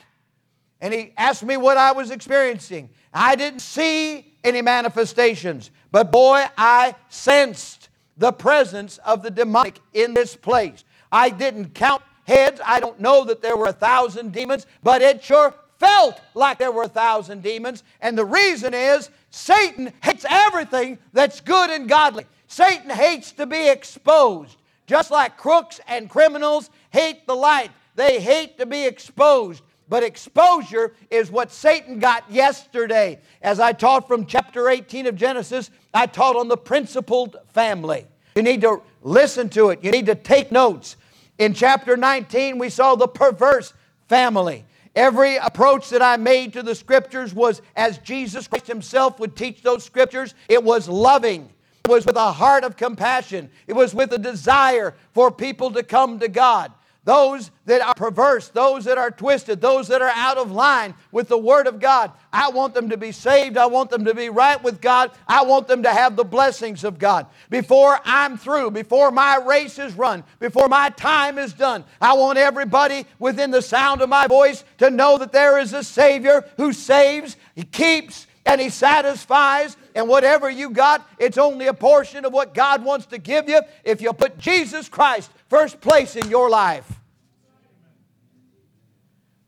And 0.82 0.94
he 0.94 1.14
asked 1.18 1.44
me 1.44 1.56
what 1.56 1.78
I 1.78 1.94
was 1.94 2.12
experiencing. 2.12 2.90
I 3.14 3.36
didn't 3.36 3.62
see 3.62 4.34
any 4.44 4.62
manifestations, 4.62 5.72
but 5.92 6.12
boy, 6.12 6.44
I 6.58 6.96
sensed 7.10 7.90
the 8.18 8.32
presence 8.32 8.98
of 9.00 9.24
the 9.24 9.32
demonic 9.32 9.80
in 9.94 10.14
this 10.14 10.36
place. 10.36 10.84
I 11.12 11.30
didn't 11.30 11.74
count 11.74 12.02
heads. 12.26 12.60
I 12.66 12.80
don't 12.80 13.00
know 13.00 13.24
that 13.26 13.42
there 13.42 13.58
were 13.58 13.68
a 13.68 13.74
thousand 13.74 14.34
demons, 14.34 14.66
but 14.82 15.02
it 15.02 15.24
sure 15.24 15.54
felt 15.80 16.20
like 16.34 16.58
there 16.58 16.72
were 16.72 16.84
a 16.84 16.90
thousand 16.90 17.44
demons. 17.44 17.84
And 18.02 18.18
the 18.18 18.26
reason 18.26 18.74
is 18.74 19.10
Satan 19.36 19.92
hates 20.04 20.28
everything 20.30 21.00
that's 21.12 21.42
good 21.42 21.72
and 21.72 21.90
godly. 21.90 22.28
Satan 22.46 22.92
hates 22.92 23.32
to 23.32 23.48
be 23.48 23.68
exposed, 23.68 24.58
just 24.86 25.10
like 25.10 25.38
crooks 25.38 25.82
and 25.88 26.08
criminals 26.08 26.70
hate 26.92 27.26
the 27.26 27.36
light. 27.36 27.72
They 27.96 28.22
hate 28.22 28.60
to 28.60 28.68
be 28.68 28.86
exposed. 28.86 29.64
But 29.90 30.04
exposure 30.04 30.94
is 31.10 31.32
what 31.32 31.52
Satan 31.52 31.98
got 31.98 32.30
yesterday. 32.32 33.20
As 33.42 33.60
I 33.60 33.74
taught 33.74 34.08
from 34.08 34.28
chapter 34.28 34.70
18 34.70 35.08
of 35.08 35.16
Genesis, 35.16 35.72
I 35.96 36.06
taught 36.06 36.36
on 36.36 36.48
the 36.48 36.56
principled 36.56 37.38
family. 37.54 38.06
You 38.36 38.44
need 38.44 38.62
to 38.62 38.84
listen 39.02 39.50
to 39.50 39.72
it, 39.72 39.84
you 39.84 39.90
need 39.90 40.06
to 40.06 40.16
take 40.16 40.52
notes. 40.52 40.96
In 41.40 41.56
chapter 41.56 41.98
19, 41.98 42.60
we 42.60 42.70
saw 42.70 42.94
the 42.94 43.08
perverse 43.08 43.74
family. 44.08 44.64
Every 44.96 45.38
approach 45.38 45.90
that 45.90 46.02
I 46.02 46.18
made 46.18 46.54
to 46.54 46.64
the 46.64 46.76
scriptures 46.76 47.34
was 47.34 47.62
as 47.76 47.98
Jesus 48.00 48.48
Christ 48.48 48.68
Himself 48.68 49.20
would 49.20 49.36
teach 49.36 49.62
those 49.62 49.84
scriptures. 49.84 50.36
It 50.48 50.64
was 50.64 50.88
loving. 50.88 51.50
It 51.84 51.90
was 51.90 52.06
with 52.06 52.16
a 52.16 52.32
heart 52.32 52.64
of 52.64 52.78
compassion. 52.78 53.50
It 53.68 53.74
was 53.74 53.96
with 53.96 54.14
a 54.14 54.18
desire 54.18 54.94
for 55.14 55.32
people 55.32 55.72
to 55.72 55.84
come 55.84 56.20
to 56.20 56.28
God 56.28 56.72
those 57.06 57.52
that 57.66 57.82
are 57.82 57.94
perverse, 57.94 58.50
those 58.50 58.86
that 58.86 58.98
are 58.98 59.12
twisted, 59.12 59.60
those 59.60 59.90
that 59.90 60.02
are 60.02 60.12
out 60.16 60.38
of 60.38 60.52
line 60.52 60.94
with 61.12 61.28
the 61.28 61.38
Word 61.38 61.68
of 61.68 61.80
God. 61.80 62.12
I 62.32 62.50
want 62.50 62.74
them 62.74 62.90
to 62.90 62.98
be 62.98 63.12
saved. 63.12 63.58
I 63.58 63.66
want 63.66 63.90
them 63.90 64.06
to 64.06 64.14
be 64.14 64.30
right 64.30 64.62
with 64.62 64.80
God. 64.80 65.12
I 65.28 65.44
want 65.44 65.68
them 65.68 65.84
to 65.84 65.90
have 65.90 66.16
the 66.16 66.24
blessings 66.24 66.84
of 66.84 67.00
God. 67.00 67.28
Before 67.50 68.00
I'm 68.06 68.38
through, 68.38 68.72
before 68.72 69.12
my 69.12 69.38
race 69.38 69.80
is 69.80 69.94
run, 69.94 70.24
before 70.40 70.70
my 70.70 70.90
time 70.90 71.38
is 71.38 71.54
done, 71.54 71.84
I 72.02 72.14
want 72.14 72.38
everybody 72.38 73.06
within 73.20 73.52
the 73.52 73.62
sound 73.62 74.02
of 74.02 74.10
my 74.10 74.28
voice 74.28 74.64
to 74.78 74.90
know 74.90 75.18
that 75.18 75.34
there 75.34 75.60
is 75.60 75.74
a 75.74 75.84
Savior 75.84 76.50
who 76.58 76.72
saves, 76.72 77.36
He 77.56 77.64
keeps, 77.64 78.28
and 78.46 78.60
He 78.60 78.70
satisfies. 78.70 79.78
And 79.96 80.08
whatever 80.08 80.50
you 80.50 80.72
got, 80.72 81.08
it's 81.20 81.38
only 81.38 81.68
a 81.68 81.74
portion 81.74 82.26
of 82.26 82.34
what 82.34 82.54
God 82.54 82.84
wants 82.84 83.06
to 83.08 83.18
give 83.18 83.48
you 83.48 83.62
if 83.84 84.02
you 84.02 84.12
put 84.14 84.38
Jesus 84.38 84.90
Christ 84.90 85.32
first 85.50 85.80
place 85.82 86.16
in 86.16 86.30
your 86.30 86.50
life. 86.50 87.00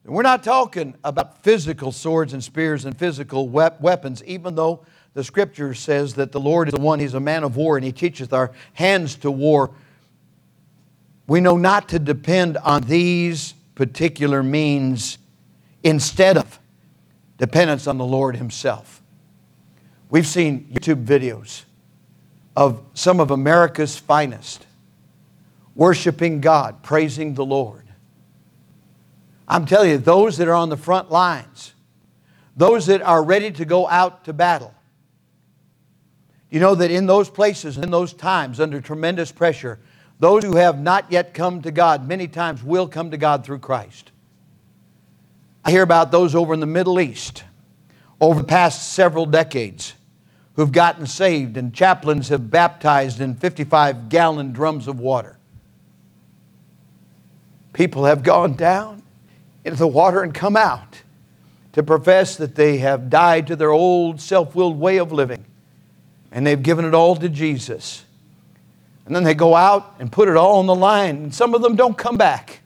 And 0.04 0.14
we're 0.14 0.22
not 0.22 0.44
talking 0.44 0.94
about 1.04 1.44
physical 1.44 1.92
swords 1.92 2.34
and 2.34 2.44
spears 2.44 2.86
and 2.86 2.96
physical 2.98 3.50
weapons, 3.50 4.24
even 4.26 4.54
though 4.54 4.86
the 5.16 5.24
scripture 5.24 5.74
says 5.74 6.14
that 6.16 6.32
the 6.32 6.40
Lord 6.40 6.68
is 6.68 6.74
the 6.76 6.80
one, 6.80 7.00
He's 7.00 7.16
a 7.16 7.20
man 7.20 7.44
of 7.44 7.56
war, 7.56 7.76
and 7.76 7.84
He 7.84 7.92
teacheth 7.92 8.32
our 8.32 8.52
hands 8.74 9.16
to 9.18 9.32
war. 9.32 9.72
We 11.26 11.42
know 11.42 11.58
not 11.58 11.90
to 11.90 11.98
depend 11.98 12.58
on 12.58 12.84
these 12.84 13.56
particular 13.74 14.44
means 14.44 15.18
instead 15.84 16.38
of 16.38 16.60
dependence 17.38 17.88
on 17.88 17.98
the 17.98 18.06
Lord 18.06 18.36
Himself. 18.38 19.02
We've 20.10 20.28
seen 20.28 20.70
YouTube 20.74 21.06
videos 21.06 21.64
of 22.56 22.82
some 22.94 23.20
of 23.20 23.32
America's 23.32 23.98
finest 23.98 24.66
worshiping 25.76 26.40
God, 26.40 26.82
praising 26.84 27.34
the 27.34 27.46
Lord. 27.46 27.84
I'm 29.48 29.66
telling 29.66 29.90
you, 29.90 29.98
those 29.98 30.38
that 30.38 30.48
are 30.48 30.54
on 30.54 30.70
the 30.70 30.78
front 30.78 31.12
lines, 31.12 31.74
those 32.56 32.86
that 32.88 33.02
are 33.02 33.22
ready 33.22 33.52
to 33.52 33.66
go 33.66 33.88
out 33.88 34.24
to 34.26 34.34
battle, 34.34 34.74
you 36.50 36.60
know 36.60 36.76
that 36.76 36.90
in 36.90 37.06
those 37.06 37.30
places, 37.30 37.78
in 37.78 37.92
those 37.92 38.14
times, 38.14 38.60
under 38.60 38.80
tremendous 38.80 39.32
pressure, 39.32 39.80
those 40.20 40.44
who 40.44 40.56
have 40.56 40.80
not 40.80 41.12
yet 41.12 41.34
come 41.34 41.62
to 41.64 41.72
God 41.72 42.08
many 42.08 42.28
times 42.28 42.64
will 42.64 42.88
come 42.88 43.12
to 43.12 43.18
God 43.18 43.46
through 43.46 43.60
Christ. 43.60 44.12
I 45.66 45.72
hear 45.72 45.82
about 45.82 46.12
those 46.12 46.36
over 46.36 46.54
in 46.54 46.60
the 46.60 46.66
Middle 46.66 47.00
East 47.00 47.44
over 48.22 48.40
the 48.40 48.48
past 48.48 48.94
several 48.94 49.26
decades 49.26 49.94
who've 50.56 50.72
gotten 50.72 51.06
saved, 51.06 51.58
and 51.58 51.74
chaplains 51.74 52.30
have 52.30 52.50
baptized 52.50 53.20
in 53.20 53.36
55 53.36 54.08
gallon 54.08 54.54
drums 54.54 54.88
of 54.88 55.00
water. 55.00 55.38
People 57.74 58.06
have 58.06 58.24
gone 58.24 58.54
down 58.54 59.04
into 59.66 59.80
the 59.80 59.88
water 59.88 60.24
and 60.24 60.34
come 60.34 60.56
out 60.56 61.02
to 61.74 61.84
profess 61.84 62.38
that 62.38 62.56
they 62.56 62.78
have 62.78 63.10
died 63.10 63.48
to 63.48 63.56
their 63.58 63.72
old 63.72 64.22
self 64.22 64.56
willed 64.56 64.80
way 64.80 64.98
of 64.98 65.12
living 65.12 65.44
and 66.36 66.46
they've 66.46 66.62
given 66.62 66.84
it 66.84 66.94
all 66.94 67.16
to 67.16 67.30
Jesus. 67.30 68.04
And 69.06 69.16
then 69.16 69.24
they 69.24 69.34
go 69.34 69.56
out 69.56 69.96
and 70.00 70.12
put 70.12 70.28
it 70.28 70.36
all 70.36 70.60
on 70.60 70.66
the 70.66 70.76
line, 70.76 71.16
and 71.16 71.34
some 71.34 71.56
of 71.56 71.62
them 71.62 71.78
don't 71.78 71.98
come 71.98 72.18
back. 72.18 72.60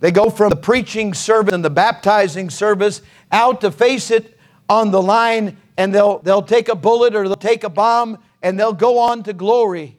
They 0.00 0.10
go 0.10 0.30
from 0.30 0.50
the 0.50 0.56
preaching 0.56 1.14
service 1.14 1.52
and 1.52 1.64
the 1.64 1.70
baptizing 1.70 2.50
service 2.50 3.02
out 3.30 3.60
to 3.60 3.70
face 3.70 4.10
it 4.10 4.38
on 4.68 4.90
the 4.90 5.02
line, 5.02 5.58
and 5.76 5.94
they'll, 5.94 6.18
they'll 6.20 6.42
take 6.42 6.68
a 6.68 6.74
bullet 6.74 7.14
or 7.14 7.28
they'll 7.28 7.36
take 7.36 7.64
a 7.64 7.68
bomb 7.68 8.18
and 8.42 8.58
they'll 8.58 8.72
go 8.72 8.98
on 8.98 9.22
to 9.24 9.32
glory 9.32 9.98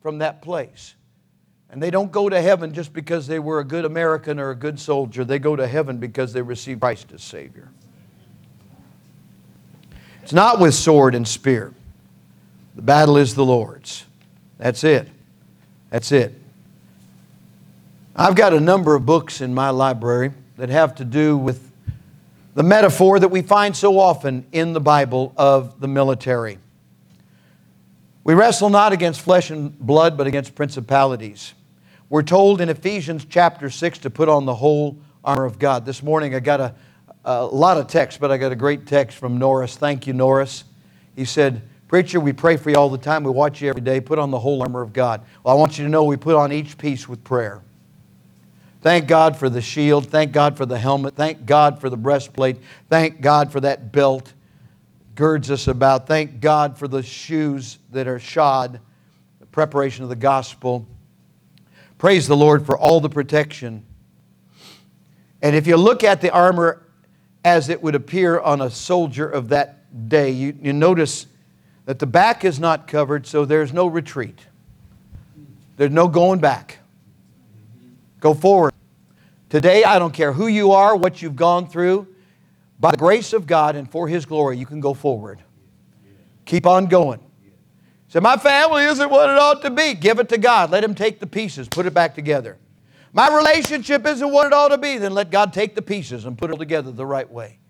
from 0.00 0.18
that 0.18 0.40
place. 0.40 0.94
And 1.68 1.82
they 1.82 1.90
don't 1.90 2.12
go 2.12 2.28
to 2.28 2.40
heaven 2.40 2.72
just 2.72 2.92
because 2.92 3.26
they 3.26 3.38
were 3.38 3.58
a 3.58 3.64
good 3.64 3.84
American 3.84 4.38
or 4.38 4.50
a 4.50 4.54
good 4.54 4.78
soldier. 4.78 5.24
They 5.24 5.38
go 5.38 5.56
to 5.56 5.66
heaven 5.66 5.98
because 5.98 6.32
they 6.32 6.40
received 6.40 6.80
Christ 6.80 7.12
as 7.12 7.22
Savior. 7.22 7.68
It's 10.22 10.32
not 10.32 10.60
with 10.60 10.74
sword 10.74 11.14
and 11.14 11.26
spear. 11.26 11.74
The 12.76 12.82
battle 12.82 13.16
is 13.16 13.34
the 13.34 13.44
Lord's. 13.44 14.06
That's 14.56 14.84
it. 14.84 15.08
That's 15.90 16.12
it. 16.12 16.34
I've 18.16 18.36
got 18.36 18.54
a 18.54 18.60
number 18.60 18.94
of 18.94 19.04
books 19.04 19.40
in 19.40 19.52
my 19.52 19.70
library 19.70 20.30
that 20.56 20.68
have 20.68 20.94
to 20.96 21.04
do 21.04 21.36
with 21.36 21.72
the 22.54 22.62
metaphor 22.62 23.18
that 23.18 23.26
we 23.26 23.42
find 23.42 23.74
so 23.74 23.98
often 23.98 24.46
in 24.52 24.72
the 24.72 24.80
Bible 24.80 25.34
of 25.36 25.80
the 25.80 25.88
military. 25.88 26.58
We 28.22 28.34
wrestle 28.34 28.70
not 28.70 28.92
against 28.92 29.20
flesh 29.20 29.50
and 29.50 29.76
blood, 29.80 30.16
but 30.16 30.28
against 30.28 30.54
principalities. 30.54 31.54
We're 32.08 32.22
told 32.22 32.60
in 32.60 32.68
Ephesians 32.68 33.26
chapter 33.28 33.68
6 33.68 33.98
to 33.98 34.10
put 34.10 34.28
on 34.28 34.44
the 34.44 34.54
whole 34.54 34.96
armor 35.24 35.44
of 35.44 35.58
God. 35.58 35.84
This 35.84 36.00
morning 36.00 36.36
I 36.36 36.38
got 36.38 36.60
a, 36.60 36.74
a 37.24 37.44
lot 37.44 37.78
of 37.78 37.88
text, 37.88 38.20
but 38.20 38.30
I 38.30 38.36
got 38.36 38.52
a 38.52 38.56
great 38.56 38.86
text 38.86 39.18
from 39.18 39.38
Norris. 39.38 39.76
Thank 39.76 40.06
you, 40.06 40.12
Norris. 40.12 40.62
He 41.16 41.24
said, 41.24 41.62
Preacher, 41.88 42.20
we 42.20 42.32
pray 42.32 42.58
for 42.58 42.70
you 42.70 42.76
all 42.76 42.90
the 42.90 42.96
time. 42.96 43.24
We 43.24 43.32
watch 43.32 43.60
you 43.60 43.68
every 43.68 43.82
day. 43.82 44.00
Put 44.00 44.20
on 44.20 44.30
the 44.30 44.38
whole 44.38 44.62
armor 44.62 44.82
of 44.82 44.92
God. 44.92 45.22
Well, 45.42 45.56
I 45.56 45.58
want 45.58 45.78
you 45.78 45.84
to 45.84 45.90
know 45.90 46.04
we 46.04 46.16
put 46.16 46.36
on 46.36 46.52
each 46.52 46.78
piece 46.78 47.08
with 47.08 47.24
prayer. 47.24 47.60
Thank 48.84 49.08
God 49.08 49.34
for 49.38 49.48
the 49.48 49.62
shield. 49.62 50.08
Thank 50.08 50.32
God 50.32 50.58
for 50.58 50.66
the 50.66 50.78
helmet. 50.78 51.16
Thank 51.16 51.46
God 51.46 51.80
for 51.80 51.88
the 51.88 51.96
breastplate. 51.96 52.58
Thank 52.90 53.22
God 53.22 53.50
for 53.50 53.58
that 53.60 53.92
belt 53.92 54.34
girds 55.14 55.50
us 55.50 55.68
about. 55.68 56.06
Thank 56.06 56.38
God 56.38 56.76
for 56.76 56.86
the 56.86 57.02
shoes 57.02 57.78
that 57.92 58.06
are 58.06 58.18
shod, 58.18 58.78
the 59.40 59.46
preparation 59.46 60.02
of 60.02 60.10
the 60.10 60.16
gospel. 60.16 60.86
Praise 61.96 62.28
the 62.28 62.36
Lord 62.36 62.66
for 62.66 62.76
all 62.76 63.00
the 63.00 63.08
protection. 63.08 63.86
And 65.40 65.56
if 65.56 65.66
you 65.66 65.78
look 65.78 66.04
at 66.04 66.20
the 66.20 66.30
armor 66.30 66.82
as 67.42 67.70
it 67.70 67.82
would 67.82 67.94
appear 67.94 68.38
on 68.38 68.60
a 68.60 68.68
soldier 68.68 69.26
of 69.26 69.48
that 69.48 70.10
day, 70.10 70.28
you, 70.30 70.58
you 70.60 70.74
notice 70.74 71.24
that 71.86 72.00
the 72.00 72.06
back 72.06 72.44
is 72.44 72.60
not 72.60 72.86
covered, 72.86 73.26
so 73.26 73.46
there's 73.46 73.72
no 73.72 73.86
retreat. 73.86 74.40
There's 75.78 75.90
no 75.90 76.06
going 76.06 76.40
back. 76.40 76.80
Go 78.20 78.34
forward. 78.34 78.73
Today, 79.54 79.84
I 79.84 80.00
don't 80.00 80.12
care 80.12 80.32
who 80.32 80.48
you 80.48 80.72
are, 80.72 80.96
what 80.96 81.22
you've 81.22 81.36
gone 81.36 81.68
through, 81.68 82.08
by 82.80 82.90
the 82.90 82.96
grace 82.96 83.32
of 83.32 83.46
God 83.46 83.76
and 83.76 83.88
for 83.88 84.08
His 84.08 84.26
glory, 84.26 84.58
you 84.58 84.66
can 84.66 84.80
go 84.80 84.94
forward. 84.94 85.40
Keep 86.44 86.66
on 86.66 86.86
going. 86.86 87.20
Say, 88.08 88.18
my 88.18 88.36
family 88.36 88.82
isn't 88.82 89.08
what 89.08 89.30
it 89.30 89.38
ought 89.38 89.62
to 89.62 89.70
be. 89.70 89.94
Give 89.94 90.18
it 90.18 90.28
to 90.30 90.38
God. 90.38 90.72
Let 90.72 90.82
Him 90.82 90.92
take 90.92 91.20
the 91.20 91.28
pieces, 91.28 91.68
put 91.68 91.86
it 91.86 91.94
back 91.94 92.16
together. 92.16 92.58
My 93.12 93.32
relationship 93.32 94.04
isn't 94.04 94.28
what 94.28 94.48
it 94.48 94.52
ought 94.52 94.70
to 94.70 94.78
be. 94.78 94.98
Then 94.98 95.14
let 95.14 95.30
God 95.30 95.52
take 95.52 95.76
the 95.76 95.82
pieces 95.82 96.24
and 96.24 96.36
put 96.36 96.50
it 96.50 96.58
together 96.58 96.90
the 96.90 97.06
right 97.06 97.30
way. 97.30 97.60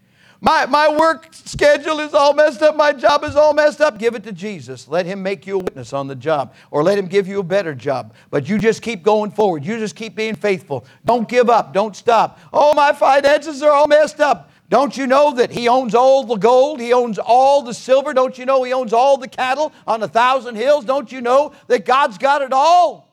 My, 0.44 0.66
my 0.66 0.94
work 0.94 1.28
schedule 1.32 2.00
is 2.00 2.12
all 2.12 2.34
messed 2.34 2.60
up. 2.60 2.76
My 2.76 2.92
job 2.92 3.24
is 3.24 3.34
all 3.34 3.54
messed 3.54 3.80
up. 3.80 3.98
Give 3.98 4.14
it 4.14 4.24
to 4.24 4.32
Jesus. 4.32 4.86
Let 4.86 5.06
Him 5.06 5.22
make 5.22 5.46
you 5.46 5.54
a 5.54 5.58
witness 5.58 5.94
on 5.94 6.06
the 6.06 6.14
job, 6.14 6.52
or 6.70 6.82
let 6.82 6.98
Him 6.98 7.06
give 7.06 7.26
you 7.26 7.40
a 7.40 7.42
better 7.42 7.74
job. 7.74 8.12
But 8.28 8.46
you 8.46 8.58
just 8.58 8.82
keep 8.82 9.02
going 9.02 9.30
forward. 9.30 9.64
You 9.64 9.78
just 9.78 9.96
keep 9.96 10.14
being 10.14 10.34
faithful. 10.34 10.84
Don't 11.06 11.26
give 11.26 11.48
up. 11.48 11.72
Don't 11.72 11.96
stop. 11.96 12.38
Oh, 12.52 12.74
my 12.74 12.92
finances 12.92 13.62
are 13.62 13.72
all 13.72 13.86
messed 13.86 14.20
up. 14.20 14.50
Don't 14.68 14.94
you 14.94 15.06
know 15.06 15.32
that 15.32 15.50
He 15.50 15.66
owns 15.66 15.94
all 15.94 16.24
the 16.24 16.36
gold? 16.36 16.78
He 16.78 16.92
owns 16.92 17.18
all 17.18 17.62
the 17.62 17.72
silver. 17.72 18.12
Don't 18.12 18.36
you 18.36 18.44
know 18.44 18.62
He 18.64 18.74
owns 18.74 18.92
all 18.92 19.16
the 19.16 19.28
cattle 19.28 19.72
on 19.86 20.02
a 20.02 20.08
thousand 20.08 20.56
hills? 20.56 20.84
Don't 20.84 21.10
you 21.10 21.22
know 21.22 21.52
that 21.68 21.86
God's 21.86 22.18
got 22.18 22.42
it 22.42 22.52
all? 22.52 23.03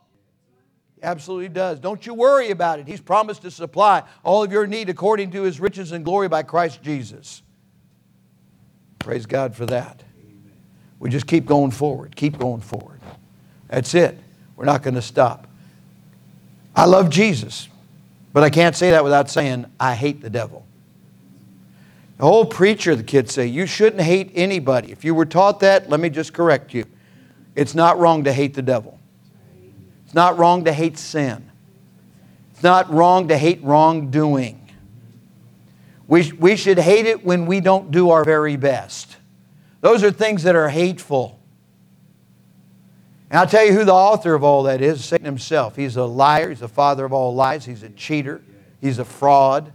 Absolutely 1.03 1.49
does. 1.49 1.79
Don't 1.79 2.05
you 2.05 2.13
worry 2.13 2.51
about 2.51 2.79
it. 2.79 2.87
He's 2.87 3.01
promised 3.01 3.41
to 3.41 3.51
supply 3.51 4.03
all 4.23 4.43
of 4.43 4.51
your 4.51 4.67
need 4.67 4.89
according 4.89 5.31
to 5.31 5.43
His 5.43 5.59
riches 5.59 5.91
and 5.91 6.05
glory 6.05 6.27
by 6.27 6.43
Christ 6.43 6.83
Jesus. 6.83 7.41
Praise 8.99 9.25
God 9.25 9.55
for 9.55 9.65
that. 9.65 10.03
We 10.99 11.09
just 11.09 11.25
keep 11.25 11.47
going 11.47 11.71
forward, 11.71 12.15
keep 12.15 12.37
going 12.37 12.61
forward. 12.61 12.99
That's 13.67 13.95
it. 13.95 14.19
We're 14.55 14.65
not 14.65 14.83
going 14.83 14.93
to 14.93 15.01
stop. 15.01 15.47
I 16.75 16.85
love 16.85 17.09
Jesus, 17.09 17.67
but 18.31 18.43
I 18.43 18.51
can't 18.51 18.75
say 18.75 18.91
that 18.91 19.03
without 19.03 19.27
saying 19.27 19.65
I 19.79 19.95
hate 19.95 20.21
the 20.21 20.29
devil. 20.29 20.65
The 22.17 22.25
whole 22.25 22.45
preacher, 22.45 22.95
the 22.95 23.01
kids 23.01 23.33
say, 23.33 23.47
you 23.47 23.65
shouldn't 23.65 24.03
hate 24.03 24.31
anybody. 24.35 24.91
If 24.91 25.03
you 25.03 25.15
were 25.15 25.25
taught 25.25 25.61
that, 25.61 25.89
let 25.89 25.99
me 25.99 26.11
just 26.11 26.33
correct 26.33 26.71
you. 26.71 26.85
It's 27.55 27.73
not 27.73 27.97
wrong 27.97 28.25
to 28.25 28.31
hate 28.31 28.53
the 28.53 28.61
devil. 28.61 28.99
It's 30.11 30.15
not 30.17 30.37
wrong 30.37 30.65
to 30.65 30.73
hate 30.73 30.97
sin. 30.97 31.49
It's 32.51 32.63
not 32.63 32.91
wrong 32.91 33.29
to 33.29 33.37
hate 33.37 33.63
wrongdoing. 33.63 34.69
We, 36.05 36.33
we 36.33 36.57
should 36.57 36.77
hate 36.77 37.05
it 37.05 37.23
when 37.23 37.45
we 37.45 37.61
don't 37.61 37.91
do 37.91 38.09
our 38.09 38.25
very 38.25 38.57
best. 38.57 39.15
Those 39.79 40.03
are 40.03 40.11
things 40.11 40.43
that 40.43 40.53
are 40.53 40.67
hateful. 40.67 41.39
And 43.29 43.39
I'll 43.39 43.47
tell 43.47 43.65
you 43.65 43.71
who 43.71 43.85
the 43.85 43.93
author 43.93 44.33
of 44.33 44.43
all 44.43 44.63
that 44.63 44.81
is 44.81 45.05
Satan 45.05 45.23
himself. 45.23 45.77
He's 45.77 45.95
a 45.95 46.03
liar, 46.03 46.49
he's 46.49 46.59
the 46.59 46.67
father 46.67 47.05
of 47.05 47.13
all 47.13 47.33
lies, 47.33 47.63
he's 47.63 47.81
a 47.81 47.89
cheater, 47.89 48.41
he's 48.81 48.99
a 48.99 49.05
fraud. 49.05 49.71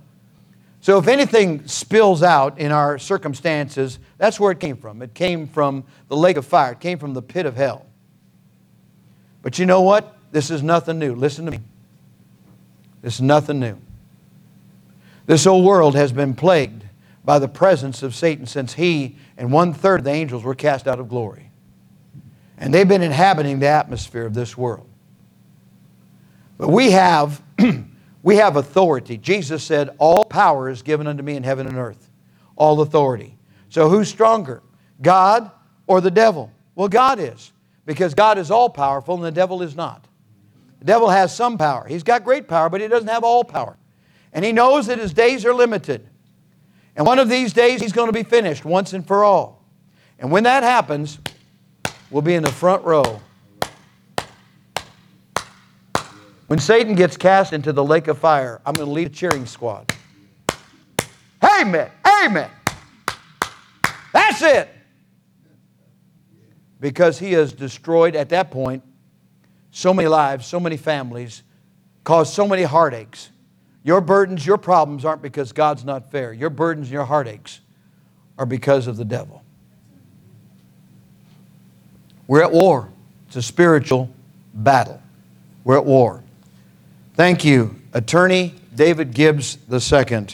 So 0.82 0.98
if 0.98 1.08
anything 1.08 1.66
spills 1.66 2.22
out 2.22 2.58
in 2.58 2.72
our 2.72 2.98
circumstances, 2.98 3.98
that's 4.18 4.38
where 4.38 4.52
it 4.52 4.60
came 4.60 4.76
from. 4.76 5.00
It 5.00 5.14
came 5.14 5.48
from 5.48 5.84
the 6.08 6.16
lake 6.18 6.36
of 6.36 6.44
fire, 6.44 6.72
it 6.72 6.80
came 6.80 6.98
from 6.98 7.14
the 7.14 7.22
pit 7.22 7.46
of 7.46 7.56
hell. 7.56 7.86
But 9.40 9.58
you 9.58 9.64
know 9.64 9.80
what? 9.80 10.12
This 10.30 10.50
is 10.50 10.62
nothing 10.62 10.99
new. 10.99 11.14
Listen 11.14 11.45
to 11.47 11.50
me. 11.50 11.61
This 13.02 13.14
is 13.14 13.23
nothing 13.23 13.61
new. 13.61 13.78
This 15.26 15.45
whole 15.45 15.64
world 15.64 15.95
has 15.95 16.12
been 16.12 16.35
plagued 16.35 16.85
by 17.25 17.38
the 17.38 17.49
presence 17.49 18.02
of 18.02 18.14
Satan 18.14 18.47
since 18.47 18.75
he 18.75 19.16
and 19.37 19.52
one 19.52 19.73
third 19.73 20.00
of 20.00 20.04
the 20.04 20.12
angels 20.12 20.45
were 20.45 20.54
cast 20.54 20.87
out 20.87 21.00
of 21.00 21.09
glory. 21.09 21.50
And 22.59 22.73
they've 22.73 22.88
been 22.88 23.02
inhabiting 23.02 23.59
the 23.59 23.66
atmosphere 23.66 24.25
of 24.25 24.35
this 24.35 24.56
world. 24.56 24.88
But 26.59 26.68
we 26.68 26.92
have 26.92 27.42
We 28.26 28.38
have 28.38 28.56
authority. 28.56 29.18
Jesus 29.18 29.62
said, 29.62 29.95
All 29.99 30.25
power 30.25 30.68
is 30.68 30.83
given 30.83 31.06
unto 31.06 31.23
me 31.23 31.37
in 31.37 31.45
heaven 31.45 31.68
and 31.68 31.76
earth. 31.76 32.11
All 32.56 32.80
authority. 32.80 33.38
So 33.68 33.88
who's 33.88 34.09
stronger, 34.09 34.64
God 35.00 35.49
or 35.87 36.00
the 36.00 36.11
devil? 36.11 36.50
Well, 36.75 36.88
God 36.88 37.21
is, 37.21 37.52
because 37.85 38.14
God 38.14 38.37
is 38.37 38.50
all 38.50 38.68
powerful 38.68 39.14
and 39.14 39.23
the 39.23 39.30
devil 39.30 39.62
is 39.62 39.76
not. 39.76 40.09
The 40.78 40.85
devil 40.85 41.09
has 41.09 41.35
some 41.35 41.59
power. 41.59 41.87
He's 41.87 42.02
got 42.02 42.25
great 42.25 42.49
power, 42.49 42.68
but 42.68 42.80
he 42.80 42.88
doesn't 42.88 43.09
have 43.09 43.25
all 43.25 43.45
power. 43.45 43.76
And 44.33 44.45
he 44.45 44.52
knows 44.52 44.87
that 44.87 44.99
his 44.99 45.14
days 45.14 45.45
are 45.45 45.54
limited. 45.54 46.06
And 46.95 47.06
one 47.06 47.18
of 47.18 47.28
these 47.28 47.52
days 47.52 47.80
he's 47.80 47.92
going 47.92 48.09
to 48.09 48.12
be 48.12 48.23
finished 48.23 48.64
once 48.64 48.92
and 48.92 49.06
for 49.06 49.25
all. 49.25 49.64
And 50.18 50.30
when 50.30 50.45
that 50.45 50.62
happens, 50.62 51.18
we'll 52.11 52.23
be 52.23 52.35
in 52.35 52.42
the 52.42 52.52
front 52.52 52.85
row 52.85 53.21
When 56.47 56.61
Satan 56.61 56.95
gets 56.95 57.16
cast 57.16 57.52
into 57.52 57.73
the 57.73 57.83
lake 57.83 58.06
of 58.06 58.18
fire, 58.18 58.61
I'm 58.64 58.75
going 58.75 58.87
to 58.87 58.92
lead 58.92 59.09
a 59.09 59.11
cheering 59.11 59.47
squad. 59.47 59.92
Amen. 61.42 61.91
Amen. 62.25 62.50
That's 64.12 64.43
it. 64.43 64.69
Because 66.78 67.19
he 67.19 67.32
has 67.32 67.52
destroyed 67.52 68.15
at 68.15 68.28
that 68.28 68.50
point 68.50 68.84
so 69.76 69.93
many 69.93 70.08
lives, 70.08 70.47
so 70.47 70.58
many 70.58 70.78
families, 70.78 71.43
caused 72.02 72.32
so 72.32 72.49
many 72.49 72.62
heartaches. 72.62 73.28
Your 73.84 74.00
burdens, 74.00 74.47
your 74.47 74.56
problems 74.56 75.04
aren't 75.04 75.21
because 75.21 75.52
God's 75.52 75.84
not 75.84 76.10
fair. 76.10 76.32
Your 76.32 76.49
burdens 76.49 76.86
and 76.86 76.95
your 76.95 77.04
heartaches 77.04 77.60
are 78.39 78.47
because 78.47 78.86
of 78.86 78.97
the 78.97 79.04
devil. 79.04 79.45
We're 82.26 82.43
at 82.43 82.52
war. 82.52 82.89
It's 83.26 83.36
a 83.36 83.43
spiritual 83.43 84.08
battle. 84.54 85.02
We're 85.62 85.76
at 85.76 85.84
war. 85.84 86.23
Thank 87.12 87.45
you, 87.45 87.76
Attorney 87.93 88.54
David 88.75 89.12
Gibbs 89.12 89.58
II, 89.71 90.26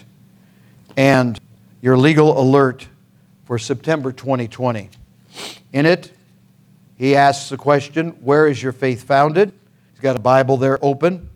and 0.96 1.40
your 1.80 1.98
legal 1.98 2.40
alert 2.40 2.86
for 3.44 3.58
September 3.58 4.12
2020. 4.12 4.88
In 5.72 5.84
it, 5.86 6.12
he 6.96 7.16
asks 7.16 7.48
the 7.48 7.56
question 7.56 8.10
Where 8.20 8.46
is 8.46 8.62
your 8.62 8.72
faith 8.72 9.04
founded? 9.04 9.52
He's 9.92 10.00
got 10.00 10.16
a 10.16 10.20
Bible 10.20 10.56
there 10.56 10.78
open. 10.82 11.28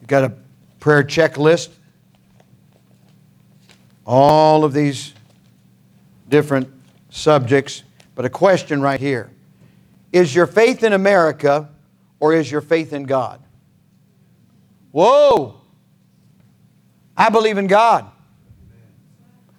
He's 0.00 0.06
got 0.06 0.24
a 0.24 0.32
prayer 0.80 1.02
checklist. 1.02 1.70
All 4.04 4.64
of 4.64 4.72
these 4.72 5.14
different 6.28 6.68
subjects, 7.10 7.82
but 8.14 8.24
a 8.24 8.30
question 8.30 8.80
right 8.80 9.00
here 9.00 9.30
Is 10.12 10.34
your 10.34 10.46
faith 10.46 10.82
in 10.82 10.92
America 10.92 11.68
or 12.20 12.32
is 12.32 12.50
your 12.50 12.60
faith 12.60 12.92
in 12.92 13.04
God? 13.04 13.40
Whoa! 14.92 15.60
I 17.16 17.30
believe 17.30 17.58
in 17.58 17.66
God. 17.66 18.10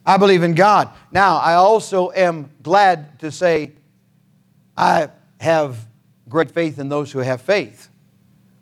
I 0.06 0.17
believe 0.17 0.43
in 0.43 0.56
God. 0.56 0.89
Now, 1.12 1.38
I 1.38 1.56
also 1.56 2.12
am 2.12 2.50
glad 2.63 3.20
to 3.20 3.32
say 3.32 3.74
I 4.78 5.10
have 5.40 5.88
great 6.30 6.52
faith 6.52 6.78
in 6.78 6.90
those 6.90 7.12
who 7.12 7.20
have 7.20 7.42
faith. 7.42 7.90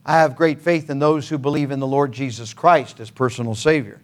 I 0.05 0.19
have 0.19 0.35
great 0.35 0.61
faith 0.61 0.89
in 0.89 0.99
those 0.99 1.27
who 1.27 1.37
believe 1.37 1.71
in 1.71 1.79
the 1.79 1.87
Lord 1.87 2.11
Jesus 2.11 2.53
Christ 2.53 2.99
as 2.99 3.09
personal 3.09 3.55
Savior. 3.55 3.99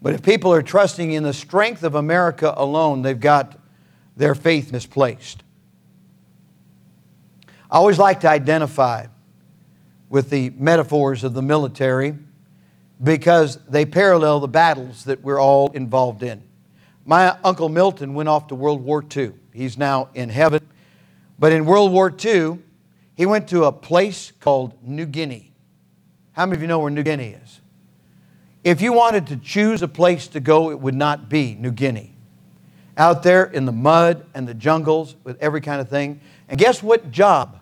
But 0.00 0.14
if 0.14 0.22
people 0.22 0.52
are 0.52 0.62
trusting 0.62 1.12
in 1.12 1.22
the 1.22 1.32
strength 1.32 1.82
of 1.82 1.94
America 1.94 2.52
alone, 2.56 3.02
they've 3.02 3.18
got 3.18 3.58
their 4.16 4.34
faith 4.34 4.72
misplaced. 4.72 5.42
I 7.70 7.76
always 7.76 7.98
like 7.98 8.20
to 8.20 8.28
identify 8.28 9.06
with 10.08 10.30
the 10.30 10.50
metaphors 10.50 11.22
of 11.22 11.34
the 11.34 11.42
military 11.42 12.16
because 13.02 13.58
they 13.68 13.84
parallel 13.84 14.40
the 14.40 14.48
battles 14.48 15.04
that 15.04 15.22
we're 15.22 15.40
all 15.40 15.70
involved 15.72 16.22
in. 16.22 16.42
My 17.04 17.36
Uncle 17.44 17.68
Milton 17.68 18.14
went 18.14 18.28
off 18.28 18.48
to 18.48 18.54
World 18.54 18.82
War 18.82 19.04
II. 19.14 19.32
He's 19.52 19.76
now 19.76 20.08
in 20.14 20.28
heaven. 20.30 20.66
But 21.38 21.52
in 21.52 21.64
World 21.64 21.92
War 21.92 22.12
II, 22.12 22.58
he 23.14 23.26
went 23.26 23.48
to 23.48 23.64
a 23.64 23.72
place 23.72 24.32
called 24.40 24.74
New 24.82 25.06
Guinea. 25.06 25.52
How 26.32 26.46
many 26.46 26.56
of 26.56 26.62
you 26.62 26.68
know 26.68 26.78
where 26.78 26.90
New 26.90 27.02
Guinea 27.02 27.36
is? 27.42 27.60
If 28.64 28.80
you 28.80 28.92
wanted 28.92 29.26
to 29.28 29.36
choose 29.36 29.82
a 29.82 29.88
place 29.88 30.28
to 30.28 30.40
go, 30.40 30.70
it 30.70 30.80
would 30.80 30.94
not 30.94 31.28
be 31.28 31.54
New 31.54 31.70
Guinea. 31.70 32.14
Out 32.96 33.22
there 33.22 33.44
in 33.44 33.64
the 33.64 33.72
mud 33.72 34.26
and 34.34 34.46
the 34.48 34.54
jungles 34.54 35.16
with 35.24 35.40
every 35.40 35.60
kind 35.60 35.80
of 35.80 35.88
thing. 35.88 36.20
And 36.48 36.58
guess 36.58 36.82
what 36.82 37.10
job 37.10 37.60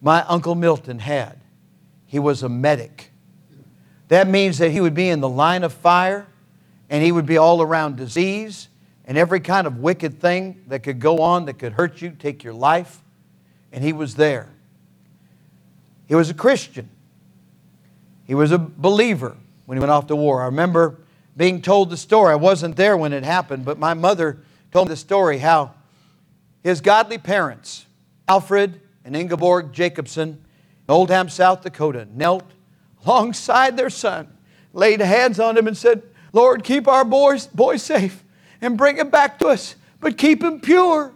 my 0.00 0.22
Uncle 0.22 0.54
Milton 0.54 1.00
had? 1.00 1.38
he 2.08 2.18
was 2.18 2.42
a 2.42 2.48
medic. 2.48 3.12
That 4.08 4.26
means 4.26 4.58
that 4.58 4.70
he 4.70 4.80
would 4.80 4.94
be 4.94 5.10
in 5.10 5.20
the 5.20 5.28
line 5.28 5.62
of 5.62 5.74
fire 5.74 6.26
and 6.88 7.04
he 7.04 7.12
would 7.12 7.26
be 7.26 7.36
all 7.36 7.60
around 7.60 7.96
disease 7.96 8.68
and 9.04 9.18
every 9.18 9.40
kind 9.40 9.66
of 9.66 9.76
wicked 9.76 10.18
thing 10.18 10.64
that 10.68 10.82
could 10.82 10.98
go 10.98 11.18
on 11.18 11.44
that 11.44 11.58
could 11.58 11.74
hurt 11.74 12.00
you, 12.00 12.10
take 12.10 12.42
your 12.42 12.54
life. 12.54 13.02
And 13.72 13.84
he 13.84 13.92
was 13.92 14.14
there. 14.14 14.48
He 16.06 16.14
was 16.14 16.30
a 16.30 16.34
Christian. 16.34 16.88
He 18.24 18.34
was 18.34 18.50
a 18.50 18.58
believer 18.58 19.36
when 19.66 19.76
he 19.76 19.80
went 19.80 19.90
off 19.90 20.06
to 20.08 20.16
war. 20.16 20.42
I 20.42 20.46
remember 20.46 20.98
being 21.36 21.60
told 21.62 21.90
the 21.90 21.96
story. 21.96 22.32
I 22.32 22.36
wasn't 22.36 22.76
there 22.76 22.96
when 22.96 23.12
it 23.12 23.24
happened, 23.24 23.64
but 23.64 23.78
my 23.78 23.94
mother 23.94 24.38
told 24.72 24.88
me 24.88 24.92
the 24.92 24.96
story 24.96 25.38
how 25.38 25.74
his 26.62 26.80
godly 26.80 27.18
parents, 27.18 27.86
Alfred 28.26 28.80
and 29.04 29.14
Ingeborg 29.14 29.72
Jacobson, 29.72 30.44
in 30.88 30.94
Oldham, 30.94 31.28
South 31.28 31.62
Dakota, 31.62 32.08
knelt 32.14 32.44
alongside 33.04 33.76
their 33.76 33.90
son, 33.90 34.28
laid 34.72 35.00
hands 35.00 35.38
on 35.38 35.56
him, 35.56 35.66
and 35.66 35.76
said, 35.76 36.02
Lord, 36.32 36.64
keep 36.64 36.88
our 36.88 37.04
boys, 37.04 37.46
boy 37.46 37.76
safe 37.76 38.24
and 38.60 38.76
bring 38.76 38.96
him 38.96 39.10
back 39.10 39.38
to 39.38 39.48
us, 39.48 39.76
but 40.00 40.18
keep 40.18 40.42
him 40.42 40.60
pure. 40.60 41.12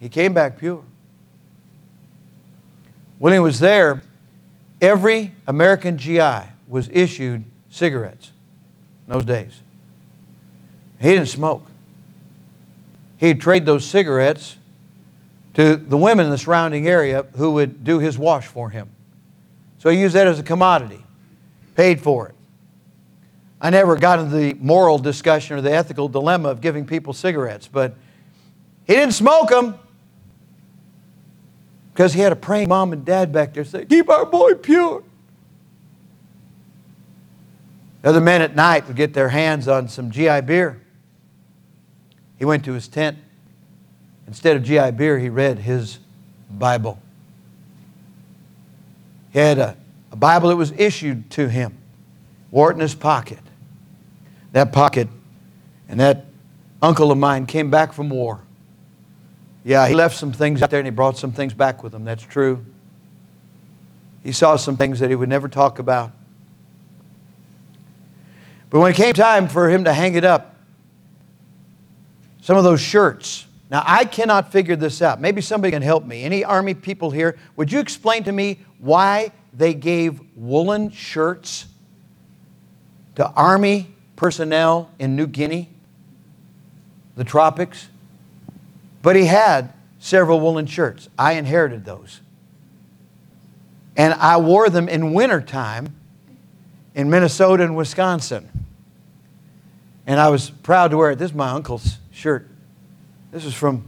He 0.00 0.08
came 0.08 0.32
back 0.32 0.58
pure. 0.58 0.82
When 3.18 3.34
he 3.34 3.38
was 3.38 3.60
there, 3.60 4.02
every 4.80 5.32
American 5.46 5.98
GI 5.98 6.40
was 6.66 6.88
issued 6.90 7.44
cigarettes 7.68 8.32
in 9.06 9.12
those 9.12 9.24
days. 9.26 9.60
He 10.98 11.10
didn't 11.10 11.26
smoke. 11.26 11.66
He'd 13.18 13.40
trade 13.42 13.66
those 13.66 13.84
cigarettes 13.84 14.56
to 15.54 15.76
the 15.76 15.98
women 15.98 16.24
in 16.24 16.30
the 16.30 16.38
surrounding 16.38 16.88
area 16.88 17.26
who 17.36 17.52
would 17.52 17.84
do 17.84 17.98
his 17.98 18.16
wash 18.16 18.46
for 18.46 18.70
him. 18.70 18.88
So 19.78 19.90
he 19.90 20.00
used 20.00 20.14
that 20.14 20.26
as 20.26 20.38
a 20.38 20.42
commodity, 20.42 21.04
paid 21.74 22.00
for 22.00 22.28
it. 22.28 22.34
I 23.60 23.68
never 23.68 23.96
got 23.96 24.18
into 24.18 24.34
the 24.34 24.54
moral 24.54 24.98
discussion 24.98 25.58
or 25.58 25.60
the 25.60 25.72
ethical 25.72 26.08
dilemma 26.08 26.48
of 26.48 26.62
giving 26.62 26.86
people 26.86 27.12
cigarettes, 27.12 27.68
but 27.68 27.94
he 28.86 28.94
didn't 28.94 29.12
smoke 29.12 29.50
them 29.50 29.78
because 32.00 32.14
he 32.14 32.20
had 32.22 32.32
a 32.32 32.36
praying 32.36 32.66
mom 32.66 32.94
and 32.94 33.04
dad 33.04 33.30
back 33.30 33.52
there 33.52 33.62
saying, 33.62 33.86
Keep 33.86 34.08
our 34.08 34.24
boy 34.24 34.54
pure. 34.54 35.02
The 38.00 38.08
other 38.08 38.22
men 38.22 38.40
at 38.40 38.56
night 38.56 38.86
would 38.86 38.96
get 38.96 39.12
their 39.12 39.28
hands 39.28 39.68
on 39.68 39.86
some 39.86 40.10
GI 40.10 40.40
beer. 40.40 40.80
He 42.38 42.46
went 42.46 42.64
to 42.64 42.72
his 42.72 42.88
tent. 42.88 43.18
Instead 44.26 44.56
of 44.56 44.62
GI 44.62 44.92
beer, 44.92 45.18
he 45.18 45.28
read 45.28 45.58
his 45.58 45.98
Bible. 46.50 46.98
He 49.34 49.38
had 49.38 49.58
a, 49.58 49.76
a 50.10 50.16
Bible 50.16 50.48
that 50.48 50.56
was 50.56 50.72
issued 50.72 51.30
to 51.32 51.50
him, 51.50 51.76
wore 52.50 52.70
it 52.70 52.76
in 52.76 52.80
his 52.80 52.94
pocket. 52.94 53.40
That 54.52 54.72
pocket 54.72 55.08
and 55.86 56.00
that 56.00 56.24
uncle 56.80 57.12
of 57.12 57.18
mine 57.18 57.44
came 57.44 57.70
back 57.70 57.92
from 57.92 58.08
war. 58.08 58.40
Yeah, 59.64 59.86
he 59.86 59.94
left 59.94 60.16
some 60.16 60.32
things 60.32 60.62
out 60.62 60.70
there 60.70 60.80
and 60.80 60.86
he 60.86 60.90
brought 60.90 61.18
some 61.18 61.32
things 61.32 61.52
back 61.52 61.82
with 61.82 61.94
him. 61.94 62.04
That's 62.04 62.22
true. 62.22 62.64
He 64.22 64.32
saw 64.32 64.56
some 64.56 64.76
things 64.76 65.00
that 65.00 65.10
he 65.10 65.16
would 65.16 65.28
never 65.28 65.48
talk 65.48 65.78
about. 65.78 66.12
But 68.70 68.80
when 68.80 68.92
it 68.92 68.96
came 68.96 69.14
time 69.14 69.48
for 69.48 69.68
him 69.68 69.84
to 69.84 69.92
hang 69.92 70.14
it 70.14 70.24
up, 70.24 70.56
some 72.40 72.56
of 72.56 72.64
those 72.64 72.80
shirts. 72.80 73.46
Now, 73.70 73.82
I 73.86 74.04
cannot 74.04 74.50
figure 74.50 74.76
this 74.76 75.02
out. 75.02 75.20
Maybe 75.20 75.40
somebody 75.40 75.70
can 75.70 75.82
help 75.82 76.04
me. 76.04 76.24
Any 76.24 76.44
Army 76.44 76.74
people 76.74 77.10
here, 77.10 77.38
would 77.56 77.70
you 77.70 77.80
explain 77.80 78.24
to 78.24 78.32
me 78.32 78.60
why 78.78 79.32
they 79.52 79.74
gave 79.74 80.20
woolen 80.34 80.90
shirts 80.90 81.66
to 83.16 83.28
Army 83.30 83.94
personnel 84.16 84.90
in 84.98 85.16
New 85.16 85.26
Guinea, 85.26 85.68
the 87.16 87.24
tropics? 87.24 87.88
But 89.02 89.16
he 89.16 89.24
had 89.26 89.72
several 89.98 90.40
woolen 90.40 90.66
shirts. 90.66 91.08
I 91.18 91.32
inherited 91.32 91.84
those. 91.84 92.20
And 93.96 94.14
I 94.14 94.38
wore 94.38 94.70
them 94.70 94.88
in 94.88 95.12
wintertime 95.12 95.94
in 96.94 97.10
Minnesota 97.10 97.64
and 97.64 97.76
Wisconsin. 97.76 98.48
And 100.06 100.18
I 100.18 100.28
was 100.28 100.50
proud 100.50 100.90
to 100.90 100.96
wear 100.96 101.12
it. 101.12 101.18
This 101.18 101.30
is 101.30 101.36
my 101.36 101.50
uncle's 101.50 101.98
shirt. 102.10 102.48
This 103.30 103.44
is 103.44 103.54
from 103.54 103.84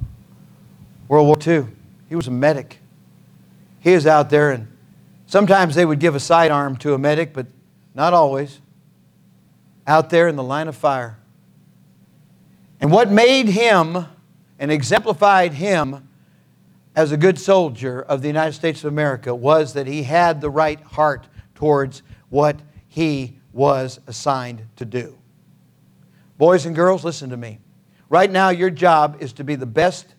World 1.09 1.27
War 1.27 1.37
II. 1.45 1.67
He 2.09 2.15
was 2.15 2.29
a 2.29 2.31
medic. 2.31 2.79
He 3.81 3.95
was 3.95 4.07
out 4.07 4.31
there, 4.31 4.53
and 4.53 4.69
sometimes 5.27 5.75
they 5.75 5.85
would 5.85 5.99
give 5.99 6.15
a 6.15 6.21
sidearm 6.21 6.77
to 6.77 6.95
a 6.95 6.99
medic, 6.99 7.33
but 7.33 7.47
not 7.95 8.13
always. 8.15 8.61
Out 9.87 10.11
there 10.11 10.29
in 10.29 10.37
the 10.37 10.43
line 10.43 10.69
of 10.69 10.77
fire. 10.77 11.19
And 12.81 12.93
what 12.93 13.11
made 13.11 13.49
him 13.49 14.07
and 14.63 14.71
exemplified 14.71 15.55
him 15.55 16.09
as 16.95 17.11
a 17.11 17.17
good 17.17 17.37
soldier 17.37 18.01
of 18.01 18.23
the 18.23 18.29
United 18.29 18.53
States 18.53 18.85
of 18.85 18.93
America 18.93 19.35
was 19.35 19.73
that 19.73 19.89
he 19.89 20.05
had 20.05 20.41
the 20.41 20.49
right 20.49 20.81
heart 20.83 21.27
towards 21.57 22.05
what 22.29 22.61
he 22.87 23.37
was 23.53 23.99
assigned 24.07 24.63
to 24.77 24.85
do. 24.85 25.19
Boys 26.39 26.65
and 26.65 26.77
girls, 26.77 27.03
listen 27.03 27.29
to 27.31 27.37
me. 27.37 27.59
Right 28.09 28.31
now, 28.31 28.51
your 28.51 28.71
job 28.71 29.17
is 29.19 29.33
to 29.33 29.43
be 29.43 29.57
the 29.57 29.67
best 29.67 30.15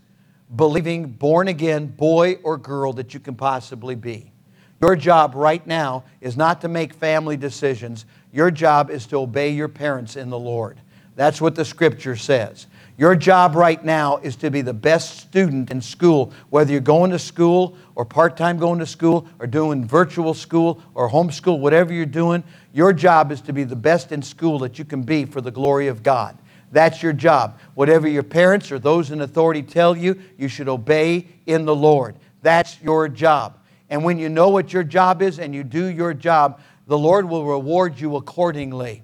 believing, 0.53 1.05
born 1.05 1.47
again 1.47 1.87
boy 1.87 2.33
or 2.43 2.57
girl 2.57 2.91
that 2.93 3.13
you 3.13 3.21
can 3.21 3.35
possibly 3.35 3.95
be. 3.95 4.33
Your 4.81 4.97
job 4.97 5.35
right 5.35 5.65
now 5.65 6.03
is 6.19 6.35
not 6.35 6.59
to 6.61 6.67
make 6.67 6.93
family 6.93 7.37
decisions. 7.37 8.05
Your 8.33 8.51
job 8.51 8.91
is 8.91 9.07
to 9.07 9.19
obey 9.19 9.51
your 9.51 9.69
parents 9.69 10.17
in 10.17 10.29
the 10.29 10.37
Lord. 10.37 10.81
That's 11.15 11.39
what 11.39 11.55
the 11.55 11.63
scripture 11.63 12.17
says. 12.17 12.67
Your 12.95 13.15
job 13.15 13.55
right 13.55 13.83
now 13.83 14.17
is 14.17 14.35
to 14.37 14.51
be 14.51 14.61
the 14.61 14.73
best 14.73 15.17
student 15.17 15.71
in 15.71 15.81
school, 15.81 16.31
whether 16.51 16.71
you're 16.71 16.79
going 16.79 17.09
to 17.09 17.17
school 17.17 17.75
or 17.95 18.05
part 18.05 18.37
time 18.37 18.59
going 18.59 18.77
to 18.79 18.85
school 18.85 19.27
or 19.39 19.47
doing 19.47 19.83
virtual 19.83 20.35
school 20.35 20.79
or 20.93 21.09
homeschool, 21.09 21.59
whatever 21.59 21.91
you're 21.91 22.05
doing. 22.05 22.43
Your 22.71 22.93
job 22.93 23.31
is 23.31 23.41
to 23.41 23.53
be 23.53 23.63
the 23.63 23.75
best 23.75 24.11
in 24.11 24.21
school 24.21 24.59
that 24.59 24.77
you 24.77 24.85
can 24.85 25.01
be 25.01 25.25
for 25.25 25.41
the 25.41 25.49
glory 25.49 25.87
of 25.87 26.03
God. 26.03 26.37
That's 26.71 27.01
your 27.01 27.13
job. 27.13 27.59
Whatever 27.73 28.07
your 28.07 28.23
parents 28.23 28.71
or 28.71 28.77
those 28.77 29.09
in 29.09 29.21
authority 29.21 29.63
tell 29.63 29.97
you, 29.97 30.21
you 30.37 30.47
should 30.47 30.69
obey 30.69 31.27
in 31.47 31.65
the 31.65 31.75
Lord. 31.75 32.15
That's 32.43 32.79
your 32.79 33.09
job. 33.09 33.57
And 33.89 34.03
when 34.03 34.19
you 34.19 34.29
know 34.29 34.49
what 34.49 34.71
your 34.71 34.83
job 34.83 35.23
is 35.23 35.39
and 35.39 35.53
you 35.53 35.63
do 35.63 35.85
your 35.85 36.13
job, 36.13 36.61
the 36.85 36.97
Lord 36.97 37.27
will 37.27 37.45
reward 37.45 37.99
you 37.99 38.17
accordingly 38.17 39.03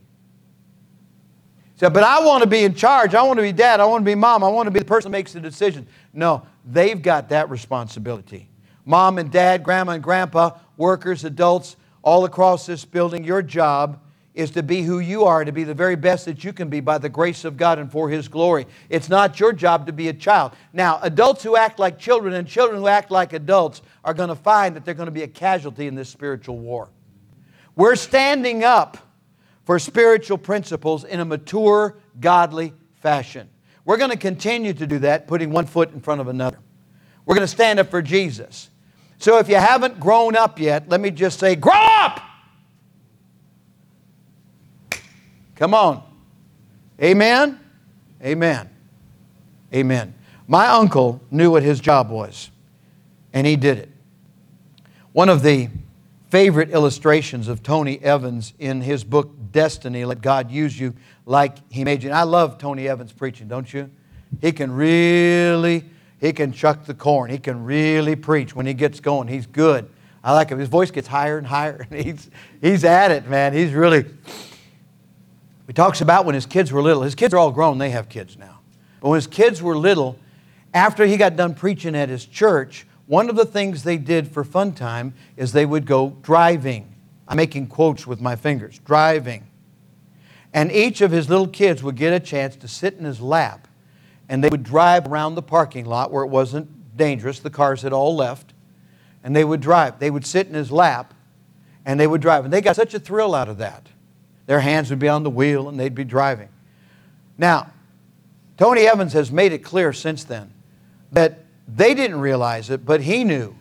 said, 1.80 1.94
but 1.94 2.04
I 2.04 2.24
want 2.26 2.44
to 2.44 2.50
be 2.50 2.63
in 2.63 2.74
charge. 2.74 3.15
I 3.15 3.22
want 3.24 3.38
to 3.38 3.44
be 3.44 3.54
dad. 3.54 3.80
I 3.80 3.86
want 3.86 4.02
to 4.02 4.06
be 4.06 4.15
mom. 4.15 4.44
I 4.44 4.50
want 4.50 4.68
to 4.68 4.72
be 4.72 4.80
the 4.80 4.86
person 4.86 5.12
that 5.12 5.18
makes 5.18 5.32
the 5.34 5.39
decision. 5.39 5.88
No, 6.13 6.46
they've 6.65 7.02
got 7.02 7.30
that 7.30 7.50
responsibility. 7.50 8.50
Mom 8.86 9.18
and 9.18 9.32
dad, 9.32 9.63
grandma 9.63 9.94
and 9.94 10.04
grandpa, 10.04 10.58
workers, 10.76 11.24
adults, 11.24 11.78
all 12.02 12.26
across 12.26 12.65
this 12.65 12.84
building, 12.86 13.24
your 13.24 13.42
job 13.42 14.02
is 14.34 14.52
to 14.52 14.63
be 14.63 14.82
who 14.82 15.00
you 15.00 15.26
are, 15.26 15.44
to 15.44 15.52
be 15.52 15.63
the 15.63 15.74
very 15.74 15.96
best 15.96 16.26
that 16.26 16.44
you 16.44 16.54
can 16.54 16.70
be 16.70 16.80
by 16.80 16.98
the 16.98 17.10
grace 17.10 17.46
of 17.46 17.58
God 17.58 17.80
and 17.80 17.92
for 17.92 18.10
His 18.10 18.28
glory. 18.28 18.68
It's 18.89 19.10
not 19.10 19.39
your 19.39 19.54
job 19.54 19.86
to 19.88 19.94
be 19.94 20.08
a 20.08 20.13
child. 20.13 20.54
Now, 20.74 21.00
adults 21.02 21.44
who 21.44 21.56
act 21.56 21.80
like 21.80 22.00
children 22.00 22.34
and 22.34 22.48
children 22.48 22.80
who 22.80 22.88
act 22.88 23.12
like 23.12 23.34
adults 23.34 23.82
are 24.04 24.13
going 24.13 24.30
to 24.30 24.36
find 24.36 24.76
that 24.76 24.86
they're 24.86 24.94
going 24.94 25.08
to 25.08 25.12
be 25.12 25.24
a 25.24 25.28
casualty 25.28 25.88
in 25.88 25.96
this 25.96 26.10
spiritual 26.10 26.58
war. 26.58 26.89
We're 27.76 27.96
standing 27.96 28.63
up 28.63 28.98
for 29.70 29.78
spiritual 29.78 30.40
principles 30.40 31.04
in 31.04 31.20
a 31.20 31.26
mature, 31.26 31.96
godly 32.20 32.74
fashion. 33.04 33.48
We're 33.86 33.98
going 33.98 34.10
to 34.10 34.18
continue 34.18 34.74
to 34.74 34.88
do 34.88 34.98
that, 34.98 35.28
putting 35.28 35.52
one 35.52 35.68
foot 35.68 35.94
in 35.94 36.02
front 36.02 36.22
of 36.22 36.28
another. 36.28 36.58
We're 37.24 37.36
going 37.36 37.46
to 37.46 37.54
stand 37.54 37.78
up 37.78 37.92
for 37.92 38.02
Jesus. 38.02 38.72
So 39.20 39.38
if 39.38 39.48
you 39.48 39.58
haven't 39.58 40.00
grown 40.00 40.36
up 40.36 40.60
yet, 40.60 40.90
let 40.90 41.00
me 41.00 41.12
just 41.12 41.40
say, 41.40 41.56
grow 41.56 41.76
up! 41.76 42.20
Come 45.54 45.76
on. 45.76 46.02
Amen? 47.00 47.60
Amen. 48.24 48.68
Amen. 49.72 50.16
My 50.48 50.66
uncle 50.66 51.22
knew 51.30 51.52
what 51.52 51.62
his 51.62 51.80
job 51.80 52.10
was, 52.10 52.50
and 53.34 53.46
he 53.46 53.56
did 53.56 53.78
it. 53.78 53.90
One 55.12 55.30
of 55.30 55.44
the 55.44 55.70
favorite 56.30 56.70
illustrations 56.70 57.48
of 57.48 57.63
Tony 57.63 58.00
Evans 58.00 58.54
in 58.60 58.82
his 58.82 59.04
book 59.04 59.32
Destiny. 59.52 60.06
Let 60.06 60.22
God 60.22 60.52
use 60.52 60.80
you 60.80 60.94
like 61.26 61.58
He 61.72 61.84
made 61.84 62.04
you. 62.04 62.10
And 62.10 62.18
I 62.18 62.24
love 62.24 62.58
Tony 62.58 62.88
Evans 62.88 63.12
preaching, 63.12 63.48
don't 63.48 63.72
you? 63.72 63.89
He 64.42 64.52
can 64.52 64.72
really, 64.72 65.86
he 66.20 66.34
can 66.34 66.52
chuck 66.52 66.86
the 66.86 66.94
corn. 66.94 67.32
He 67.32 67.39
can 67.39 67.63
really 67.63 68.15
preach 68.15 68.56
when 68.56 68.65
he 68.65 68.74
gets 68.74 69.00
going. 69.00 69.28
He's 69.28 69.48
good. 69.48 69.89
I 70.24 70.34
like 70.34 70.50
him. 70.50 70.60
His 70.60 70.70
voice 70.70 70.92
gets 70.92 71.08
higher 71.08 71.38
and 71.38 71.48
higher. 71.48 71.88
he's, 71.92 72.30
he's 72.62 72.84
at 72.84 73.12
it, 73.12 73.28
man. 73.28 73.54
He's 73.54 73.74
really. 73.74 74.06
He 75.65 75.74
talks 75.74 76.02
about 76.02 76.26
when 76.26 76.36
his 76.36 76.46
kids 76.46 76.72
were 76.72 76.82
little. 76.82 77.04
His 77.04 77.15
kids 77.15 77.34
are 77.34 77.38
all 77.38 77.52
grown, 77.52 77.78
they 77.78 77.92
have 77.92 78.10
kids 78.10 78.38
now. 78.38 78.60
But 79.02 79.10
when 79.10 79.18
his 79.18 79.28
kids 79.28 79.62
were 79.62 79.78
little, 79.78 80.18
after 80.74 81.06
he 81.06 81.18
got 81.18 81.36
done 81.36 81.54
preaching 81.54 81.96
at 81.96 82.10
his 82.10 82.26
church, 82.26 82.86
one 83.10 83.28
of 83.28 83.36
the 83.36 83.43
things 83.43 83.82
they 83.82 83.98
did 83.98 84.28
for 84.28 84.43
fun 84.43 84.72
time 84.72 85.15
is 85.36 85.52
they 85.52 85.65
would 85.65 85.88
go 85.88 86.15
driving. 86.22 86.93
I'm 87.28 87.38
making 87.38 87.65
quotes 87.65 88.06
with 88.06 88.22
my 88.22 88.36
fingers 88.36 88.78
driving. 88.86 89.48
And 90.54 90.72
each 90.72 91.02
of 91.02 91.10
his 91.10 91.28
little 91.28 91.48
kids 91.48 91.82
would 91.82 91.95
get 91.95 92.13
a 92.13 92.19
chance 92.19 92.56
to 92.58 92.67
sit 92.67 92.93
in 93.00 93.06
his 93.06 93.19
lap 93.19 93.67
and 94.30 94.43
they 94.43 94.50
would 94.50 94.62
drive 94.62 95.08
around 95.08 95.34
the 95.34 95.41
parking 95.41 95.86
lot 95.86 96.12
where 96.12 96.24
it 96.24 96.28
wasn't 96.28 96.95
dangerous. 96.98 97.39
The 97.39 97.50
cars 97.50 97.82
had 97.82 97.93
all 97.93 98.15
left. 98.15 98.54
And 99.24 99.36
they 99.36 99.43
would 99.43 99.60
drive. 99.60 99.98
They 99.98 100.12
would 100.12 100.26
sit 100.26 100.45
in 100.45 100.54
his 100.54 100.72
lap 100.72 101.15
and 101.88 102.00
they 102.00 102.06
would 102.06 102.22
drive. 102.22 102.45
And 102.45 102.54
they 102.54 102.62
got 102.62 102.76
such 102.76 102.93
a 102.93 103.00
thrill 103.00 103.34
out 103.34 103.50
of 103.50 103.58
that. 103.58 103.88
Their 104.45 104.60
hands 104.60 104.91
would 104.91 105.00
be 105.00 105.10
on 105.10 105.24
the 105.24 105.32
wheel 105.32 105.67
and 105.67 105.80
they'd 105.80 105.95
be 105.95 106.04
driving. 106.04 106.50
Now, 107.39 107.72
Tony 108.56 108.82
Evans 108.82 109.13
has 109.13 109.32
made 109.32 109.52
it 109.52 109.63
clear 109.63 109.93
since 109.93 110.24
then 110.24 110.54
that 111.12 111.39
they 111.76 111.94
didn't 111.94 112.20
realize 112.20 112.70
it, 112.70 112.86
but 112.86 113.02
he 113.02 113.24
knew 113.24 113.56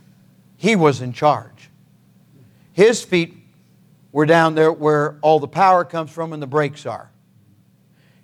he 0.57 0.77
was 0.77 1.01
in 1.01 1.13
charge. 1.13 1.71
His 2.73 3.03
feet 3.03 3.37
were 4.13 4.27
down 4.27 4.55
there 4.55 4.73
where 4.73 5.19
all 5.21 5.41
the 5.41 5.49
power 5.49 5.85
comes 5.85 6.11
from 6.11 6.33
and 6.33 6.43
the 6.43 6.47
brakes 6.47 6.87
are. 6.87 7.11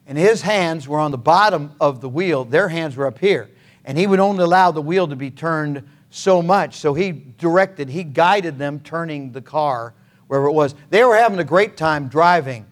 And 0.07 0.19
his 0.19 0.43
hands 0.43 0.87
were 0.87 0.99
on 0.99 1.11
the 1.11 1.19
bottom 1.19 1.73
of 1.81 2.01
the 2.01 2.09
wheel, 2.09 2.45
their 2.45 2.69
hands 2.69 2.97
were 2.97 3.07
up 3.07 3.19
here. 3.19 3.51
And 3.85 3.99
he 3.99 4.07
would 4.07 4.21
only 4.21 4.45
allow 4.45 4.71
the 4.71 4.83
wheel 4.83 5.09
to 5.09 5.17
be 5.17 5.31
turned 5.31 5.87
so 6.11 6.41
much. 6.41 6.77
So 6.77 6.95
he 6.95 7.13
directed, 7.13 7.89
he 7.89 8.05
guided 8.05 8.59
them 8.59 8.81
turning 8.81 9.33
the 9.33 9.43
car 9.43 9.95
wherever 10.27 10.47
it 10.47 10.53
was. 10.53 10.75
They 10.91 11.05
were 11.05 11.17
having 11.17 11.39
a 11.39 11.45
great 11.45 11.77
time 11.77 12.09
driving, 12.09 12.67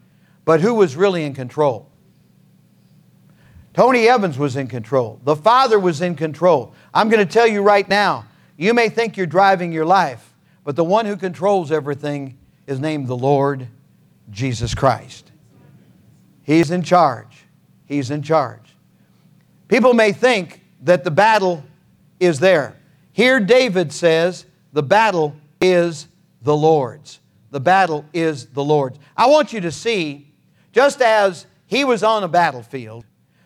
but 0.45 0.61
who 0.61 0.73
was 0.73 0.95
really 0.95 1.23
in 1.23 1.33
control? 1.33 1.89
Tony 3.73 4.07
Evans 4.07 4.37
was 4.37 4.55
in 4.55 4.67
control. 4.67 5.19
The 5.23 5.35
Father 5.35 5.79
was 5.79 6.01
in 6.01 6.15
control. 6.15 6.73
I'm 6.93 7.09
going 7.09 7.25
to 7.25 7.31
tell 7.31 7.47
you 7.47 7.61
right 7.61 7.87
now, 7.87 8.25
you 8.55 8.73
may 8.73 8.89
think 8.89 9.17
you're 9.17 9.25
driving 9.25 9.71
your 9.71 9.85
life, 9.85 10.33
but 10.63 10.75
the 10.75 10.83
one 10.83 11.05
who 11.05 11.17
controls 11.17 11.71
everything 11.71 12.37
is 12.67 12.79
named 12.79 13.07
the 13.07 13.17
Lord 13.17 13.67
Jesus 14.29 14.75
Christ. 14.75 15.31
He's 16.43 16.71
in 16.71 16.83
charge. 16.83 17.45
He's 17.85 18.11
in 18.11 18.21
charge. 18.21 18.75
People 19.67 19.93
may 19.93 20.11
think 20.11 20.61
that 20.83 21.03
the 21.03 21.11
battle 21.11 21.63
is 22.19 22.39
there. 22.39 22.75
Here, 23.11 23.39
David 23.39 23.91
says, 23.91 24.45
the 24.71 24.83
battle 24.83 25.35
is 25.61 26.07
the 26.41 26.55
Lord's. 26.55 27.19
The 27.51 27.59
battle 27.59 28.05
is 28.13 28.47
the 28.47 28.63
Lord's. 28.63 28.99
I 29.15 29.27
want 29.27 29.53
you 29.53 29.61
to 29.61 29.71
see, 29.71 30.31
just 30.71 31.01
as 31.01 31.45
he 31.65 31.85
was 31.85 32.03
on 32.03 32.23
a 32.23 32.27
battlefield, 32.27 33.05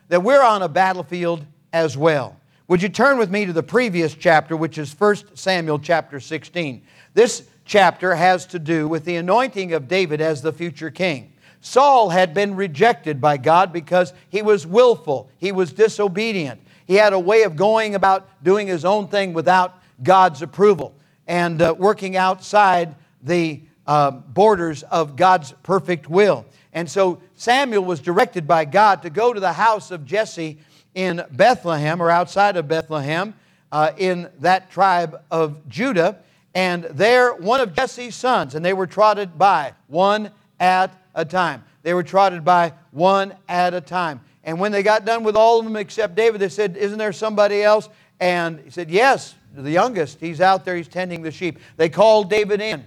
that 0.09 0.23
we're 0.23 0.43
on 0.43 0.61
a 0.61 0.69
battlefield 0.69 1.45
as 1.73 1.97
well. 1.97 2.37
Would 2.69 2.81
you 2.81 2.89
turn 2.89 3.17
with 3.17 3.31
me 3.31 3.45
to 3.45 3.53
the 3.53 3.63
previous 3.63 4.13
chapter, 4.13 4.57
which 4.57 4.77
is 4.77 4.93
1 4.99 5.37
Samuel 5.37 5.79
chapter 5.79 6.19
16? 6.19 6.81
This 7.13 7.47
chapter 7.63 8.13
has 8.13 8.45
to 8.47 8.59
do 8.59 8.89
with 8.89 9.05
the 9.05 9.15
anointing 9.15 9.71
of 9.71 9.87
David 9.87 10.19
as 10.19 10.41
the 10.41 10.51
future 10.51 10.91
king. 10.91 11.31
Saul 11.61 12.09
had 12.09 12.33
been 12.33 12.57
rejected 12.57 13.21
by 13.21 13.37
God 13.37 13.71
because 13.71 14.11
he 14.27 14.41
was 14.41 14.67
willful, 14.67 15.29
he 15.37 15.53
was 15.53 15.71
disobedient. 15.71 16.59
He 16.85 16.95
had 16.95 17.13
a 17.13 17.19
way 17.19 17.43
of 17.43 17.55
going 17.55 17.95
about 17.95 18.43
doing 18.43 18.67
his 18.67 18.83
own 18.83 19.07
thing 19.07 19.31
without 19.31 19.81
God's 20.03 20.41
approval 20.41 20.93
and 21.25 21.61
uh, 21.61 21.73
working 21.77 22.17
outside 22.17 22.95
the 23.23 23.61
uh, 23.85 24.11
borders 24.11 24.83
of 24.83 25.15
God's 25.15 25.53
perfect 25.63 26.09
will. 26.09 26.45
And 26.73 26.89
so 26.89 27.21
Samuel 27.35 27.85
was 27.85 28.01
directed 28.01 28.45
by 28.45 28.65
God 28.65 29.03
to 29.03 29.09
go 29.09 29.31
to 29.31 29.39
the 29.39 29.53
house 29.53 29.89
of 29.89 30.05
Jesse 30.05 30.59
in 30.97 31.23
Bethlehem 31.29 32.01
or 32.01 32.09
outside 32.09 32.57
of 32.57 32.67
Bethlehem 32.67 33.35
uh, 33.71 33.91
in 33.97 34.27
that 34.39 34.71
tribe 34.71 35.21
of 35.29 35.69
Judah. 35.69 36.17
And 36.55 36.85
there, 36.85 37.35
one 37.35 37.61
of 37.61 37.75
Jesse's 37.75 38.15
sons, 38.15 38.55
and 38.55 38.65
they 38.65 38.73
were 38.73 38.87
trotted 38.87 39.37
by 39.37 39.73
one 39.85 40.31
at 40.59 40.91
a 41.13 41.23
time. 41.23 41.63
They 41.83 41.93
were 41.93 42.01
trotted 42.01 42.43
by 42.43 42.73
one 42.89 43.35
at 43.47 43.75
a 43.75 43.81
time. 43.81 44.21
And 44.43 44.59
when 44.59 44.71
they 44.71 44.81
got 44.81 45.05
done 45.05 45.23
with 45.23 45.35
all 45.35 45.59
of 45.59 45.65
them 45.65 45.75
except 45.75 46.15
David, 46.15 46.41
they 46.41 46.49
said, 46.49 46.75
Isn't 46.75 46.97
there 46.97 47.13
somebody 47.13 47.61
else? 47.61 47.89
And 48.19 48.59
he 48.61 48.71
said, 48.71 48.89
Yes, 48.89 49.35
the 49.53 49.69
youngest. 49.69 50.19
He's 50.19 50.41
out 50.41 50.65
there, 50.65 50.75
he's 50.75 50.87
tending 50.87 51.21
the 51.21 51.31
sheep. 51.31 51.59
They 51.75 51.89
called 51.89 52.27
David 52.27 52.59
in. 52.59 52.83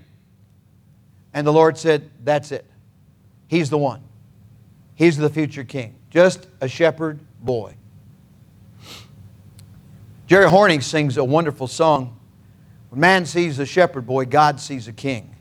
And 1.33 1.47
the 1.47 1.53
Lord 1.53 1.79
said, 1.79 2.11
That's 2.25 2.51
it. 2.51 2.67
He's 3.47 3.71
the 3.71 3.79
one. 3.79 4.03
He's 4.97 5.17
the 5.17 5.31
future 5.31 5.63
king. 5.63 5.95
Just 6.11 6.49
a 6.61 6.67
shepherd 6.67 7.21
boy. 7.41 7.77
Jerry 10.31 10.49
Horning 10.49 10.81
sings 10.81 11.17
a 11.17 11.25
wonderful 11.25 11.67
song. 11.67 12.17
When 12.91 13.01
man 13.01 13.27
sees 13.27 13.59
a 13.59 13.67
shepherd 13.67 14.07
boy, 14.07 14.27
God 14.27 14.61
sees 14.61 14.87
a 14.87 14.93
king. 14.93 15.35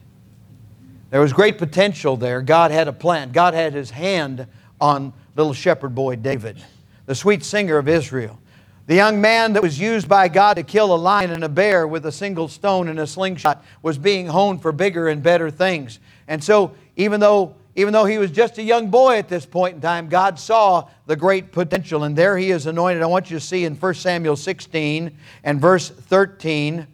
There 1.11 1.21
was 1.21 1.31
great 1.31 1.59
potential 1.59 2.17
there. 2.17 2.41
God 2.41 2.71
had 2.71 2.87
a 2.87 2.91
plan. 2.91 3.31
God 3.31 3.53
had 3.53 3.73
his 3.73 3.91
hand 3.91 4.47
on 4.81 5.13
little 5.35 5.53
shepherd 5.53 5.93
boy 5.93 6.15
David, 6.15 6.57
the 7.05 7.13
sweet 7.13 7.43
singer 7.43 7.77
of 7.77 7.87
Israel. 7.87 8.39
The 8.87 8.95
young 8.95 9.21
man 9.21 9.53
that 9.53 9.61
was 9.61 9.79
used 9.79 10.09
by 10.09 10.27
God 10.27 10.55
to 10.55 10.63
kill 10.63 10.91
a 10.91 10.97
lion 10.97 11.29
and 11.29 11.43
a 11.43 11.49
bear 11.49 11.87
with 11.87 12.07
a 12.07 12.11
single 12.11 12.47
stone 12.47 12.87
and 12.87 12.99
a 12.99 13.05
slingshot 13.05 13.63
was 13.83 13.99
being 13.99 14.25
honed 14.25 14.63
for 14.63 14.71
bigger 14.71 15.07
and 15.07 15.21
better 15.21 15.51
things. 15.51 15.99
And 16.27 16.43
so, 16.43 16.73
even 16.95 17.19
though, 17.19 17.53
even 17.79 17.93
though 17.93 18.03
he 18.03 18.17
was 18.17 18.29
just 18.29 18.57
a 18.57 18.61
young 18.61 18.89
boy 18.89 19.19
at 19.19 19.29
this 19.29 19.45
point 19.45 19.75
in 19.75 19.79
time, 19.79 20.09
God 20.09 20.37
saw 20.37 20.89
the 21.05 21.15
great 21.15 21.53
potential. 21.53 22.03
And 22.03 22.13
there 22.13 22.37
he 22.37 22.51
is 22.51 22.65
anointed. 22.65 23.01
I 23.01 23.05
want 23.05 23.31
you 23.31 23.39
to 23.39 23.45
see 23.45 23.63
in 23.63 23.75
1 23.75 23.93
Samuel 23.93 24.35
16 24.35 25.17
and 25.45 25.61
verse 25.61 25.87
13. 25.89 26.85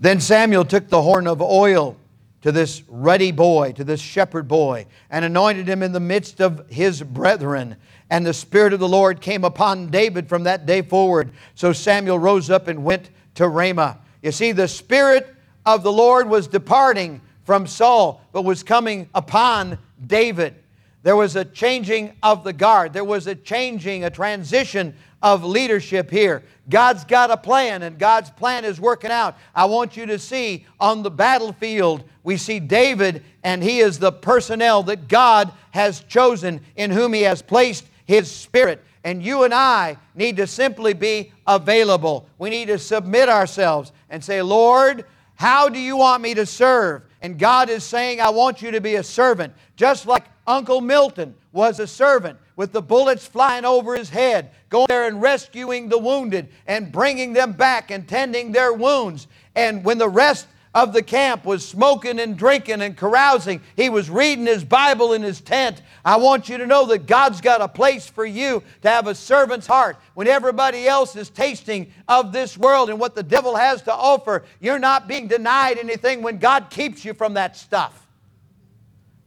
Then 0.00 0.20
Samuel 0.20 0.64
took 0.64 0.88
the 0.88 1.02
horn 1.02 1.26
of 1.26 1.42
oil 1.42 1.98
to 2.40 2.52
this 2.52 2.82
ruddy 2.88 3.30
boy, 3.30 3.72
to 3.72 3.84
this 3.84 4.00
shepherd 4.00 4.48
boy, 4.48 4.86
and 5.10 5.26
anointed 5.26 5.68
him 5.68 5.82
in 5.82 5.92
the 5.92 6.00
midst 6.00 6.40
of 6.40 6.66
his 6.70 7.02
brethren. 7.02 7.76
And 8.08 8.24
the 8.24 8.32
Spirit 8.32 8.72
of 8.72 8.80
the 8.80 8.88
Lord 8.88 9.20
came 9.20 9.44
upon 9.44 9.88
David 9.88 10.26
from 10.26 10.44
that 10.44 10.64
day 10.64 10.80
forward. 10.80 11.32
So 11.54 11.74
Samuel 11.74 12.18
rose 12.18 12.48
up 12.48 12.66
and 12.66 12.82
went 12.82 13.10
to 13.34 13.46
Ramah. 13.46 13.98
You 14.22 14.32
see, 14.32 14.52
the 14.52 14.68
Spirit 14.68 15.28
of 15.66 15.82
the 15.82 15.92
Lord 15.92 16.30
was 16.30 16.48
departing 16.48 17.20
from 17.48 17.66
Saul, 17.66 18.20
but 18.30 18.42
was 18.42 18.62
coming 18.62 19.08
upon 19.14 19.78
David. 20.06 20.54
There 21.02 21.16
was 21.16 21.34
a 21.34 21.46
changing 21.46 22.12
of 22.22 22.44
the 22.44 22.52
guard. 22.52 22.92
There 22.92 23.04
was 23.04 23.26
a 23.26 23.34
changing, 23.34 24.04
a 24.04 24.10
transition 24.10 24.94
of 25.22 25.44
leadership 25.44 26.10
here. 26.10 26.42
God's 26.68 27.06
got 27.06 27.30
a 27.30 27.38
plan, 27.38 27.84
and 27.84 27.98
God's 27.98 28.28
plan 28.28 28.66
is 28.66 28.78
working 28.78 29.10
out. 29.10 29.34
I 29.54 29.64
want 29.64 29.96
you 29.96 30.04
to 30.04 30.18
see 30.18 30.66
on 30.78 31.02
the 31.02 31.10
battlefield, 31.10 32.04
we 32.22 32.36
see 32.36 32.60
David, 32.60 33.24
and 33.42 33.62
he 33.62 33.78
is 33.78 33.98
the 33.98 34.12
personnel 34.12 34.82
that 34.82 35.08
God 35.08 35.50
has 35.70 36.00
chosen, 36.00 36.60
in 36.76 36.90
whom 36.90 37.14
he 37.14 37.22
has 37.22 37.40
placed 37.40 37.86
his 38.04 38.30
spirit. 38.30 38.84
And 39.04 39.22
you 39.22 39.44
and 39.44 39.54
I 39.54 39.96
need 40.14 40.36
to 40.36 40.46
simply 40.46 40.92
be 40.92 41.32
available. 41.46 42.28
We 42.36 42.50
need 42.50 42.68
to 42.68 42.78
submit 42.78 43.30
ourselves 43.30 43.92
and 44.10 44.22
say, 44.22 44.42
Lord, 44.42 45.06
how 45.36 45.70
do 45.70 45.78
you 45.78 45.96
want 45.96 46.22
me 46.22 46.34
to 46.34 46.44
serve? 46.44 47.04
And 47.20 47.38
God 47.38 47.68
is 47.68 47.82
saying, 47.82 48.20
I 48.20 48.30
want 48.30 48.62
you 48.62 48.70
to 48.70 48.80
be 48.80 48.94
a 48.94 49.02
servant. 49.02 49.52
Just 49.76 50.06
like 50.06 50.24
Uncle 50.46 50.80
Milton 50.80 51.34
was 51.52 51.80
a 51.80 51.86
servant 51.86 52.38
with 52.54 52.72
the 52.72 52.82
bullets 52.82 53.26
flying 53.26 53.64
over 53.64 53.96
his 53.96 54.10
head, 54.10 54.50
going 54.68 54.86
there 54.88 55.06
and 55.06 55.20
rescuing 55.20 55.88
the 55.88 55.98
wounded 55.98 56.48
and 56.66 56.92
bringing 56.92 57.32
them 57.32 57.52
back 57.52 57.90
and 57.90 58.06
tending 58.06 58.52
their 58.52 58.72
wounds. 58.72 59.26
And 59.54 59.84
when 59.84 59.98
the 59.98 60.08
rest 60.08 60.46
of 60.82 60.92
the 60.92 61.02
camp 61.02 61.44
was 61.44 61.66
smoking 61.66 62.20
and 62.20 62.36
drinking 62.36 62.82
and 62.82 62.96
carousing. 62.96 63.60
He 63.74 63.90
was 63.90 64.08
reading 64.08 64.46
his 64.46 64.62
Bible 64.62 65.12
in 65.12 65.22
his 65.22 65.40
tent. 65.40 65.82
I 66.04 66.16
want 66.18 66.48
you 66.48 66.56
to 66.58 66.66
know 66.66 66.86
that 66.86 67.06
God's 67.06 67.40
got 67.40 67.60
a 67.60 67.66
place 67.66 68.06
for 68.06 68.24
you 68.24 68.62
to 68.82 68.88
have 68.88 69.08
a 69.08 69.14
servant's 69.14 69.66
heart. 69.66 69.96
When 70.14 70.28
everybody 70.28 70.86
else 70.86 71.16
is 71.16 71.30
tasting 71.30 71.92
of 72.06 72.32
this 72.32 72.56
world 72.56 72.90
and 72.90 73.00
what 73.00 73.16
the 73.16 73.24
devil 73.24 73.56
has 73.56 73.82
to 73.82 73.92
offer, 73.92 74.44
you're 74.60 74.78
not 74.78 75.08
being 75.08 75.26
denied 75.26 75.78
anything 75.78 76.22
when 76.22 76.38
God 76.38 76.70
keeps 76.70 77.04
you 77.04 77.12
from 77.12 77.34
that 77.34 77.56
stuff. 77.56 78.06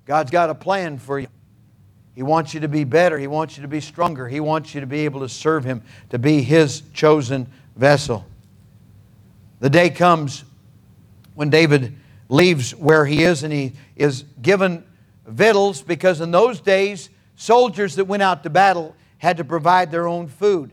God's 0.05 0.31
got 0.31 0.49
a 0.49 0.55
plan 0.55 0.99
for 0.99 1.19
you. 1.19 1.27
He 2.15 2.23
wants 2.23 2.53
you 2.53 2.61
to 2.61 2.69
be 2.69 2.85
better. 2.85 3.19
He 3.19 3.27
wants 3.27 3.57
you 3.57 3.61
to 3.63 3.67
be 3.67 3.81
stronger. 3.81 4.27
He 4.27 4.39
wants 4.39 4.73
you 4.73 4.79
to 4.81 4.87
be 4.87 5.01
able 5.01 5.19
to 5.19 5.29
serve 5.29 5.65
Him, 5.65 5.81
to 6.11 6.19
be 6.19 6.41
His 6.43 6.83
chosen 6.93 7.47
vessel. 7.75 8.25
The 9.59 9.69
day 9.69 9.89
comes 9.89 10.45
when 11.35 11.49
David 11.49 11.95
leaves 12.29 12.75
where 12.75 13.05
he 13.05 13.23
is 13.23 13.43
and 13.43 13.51
he 13.51 13.73
is 13.95 14.23
given 14.41 14.83
victuals 15.27 15.81
because 15.81 16.21
in 16.21 16.31
those 16.31 16.59
days, 16.59 17.09
soldiers 17.35 17.95
that 17.95 18.05
went 18.05 18.23
out 18.23 18.43
to 18.43 18.49
battle 18.49 18.95
had 19.17 19.37
to 19.37 19.43
provide 19.43 19.91
their 19.91 20.07
own 20.07 20.27
food. 20.27 20.71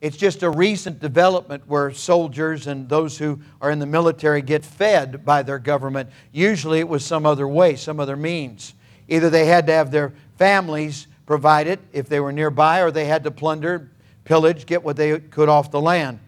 It's 0.00 0.16
just 0.16 0.44
a 0.44 0.50
recent 0.50 1.00
development 1.00 1.64
where 1.66 1.90
soldiers 1.92 2.68
and 2.68 2.88
those 2.88 3.18
who 3.18 3.40
are 3.60 3.70
in 3.70 3.80
the 3.80 3.86
military 3.86 4.42
get 4.42 4.64
fed 4.64 5.24
by 5.24 5.42
their 5.42 5.58
government. 5.58 6.10
Usually 6.30 6.78
it 6.78 6.88
was 6.88 7.04
some 7.04 7.26
other 7.26 7.48
way, 7.48 7.74
some 7.74 7.98
other 7.98 8.16
means. 8.16 8.74
Either 9.08 9.28
they 9.28 9.46
had 9.46 9.66
to 9.66 9.72
have 9.72 9.90
their 9.90 10.12
families 10.36 11.08
provide 11.26 11.66
it 11.66 11.80
if 11.92 12.08
they 12.08 12.20
were 12.20 12.32
nearby, 12.32 12.80
or 12.80 12.90
they 12.90 13.06
had 13.06 13.24
to 13.24 13.30
plunder, 13.30 13.90
pillage, 14.24 14.66
get 14.66 14.84
what 14.84 14.96
they 14.96 15.18
could 15.18 15.48
off 15.48 15.70
the 15.70 15.80
land. 15.80 16.20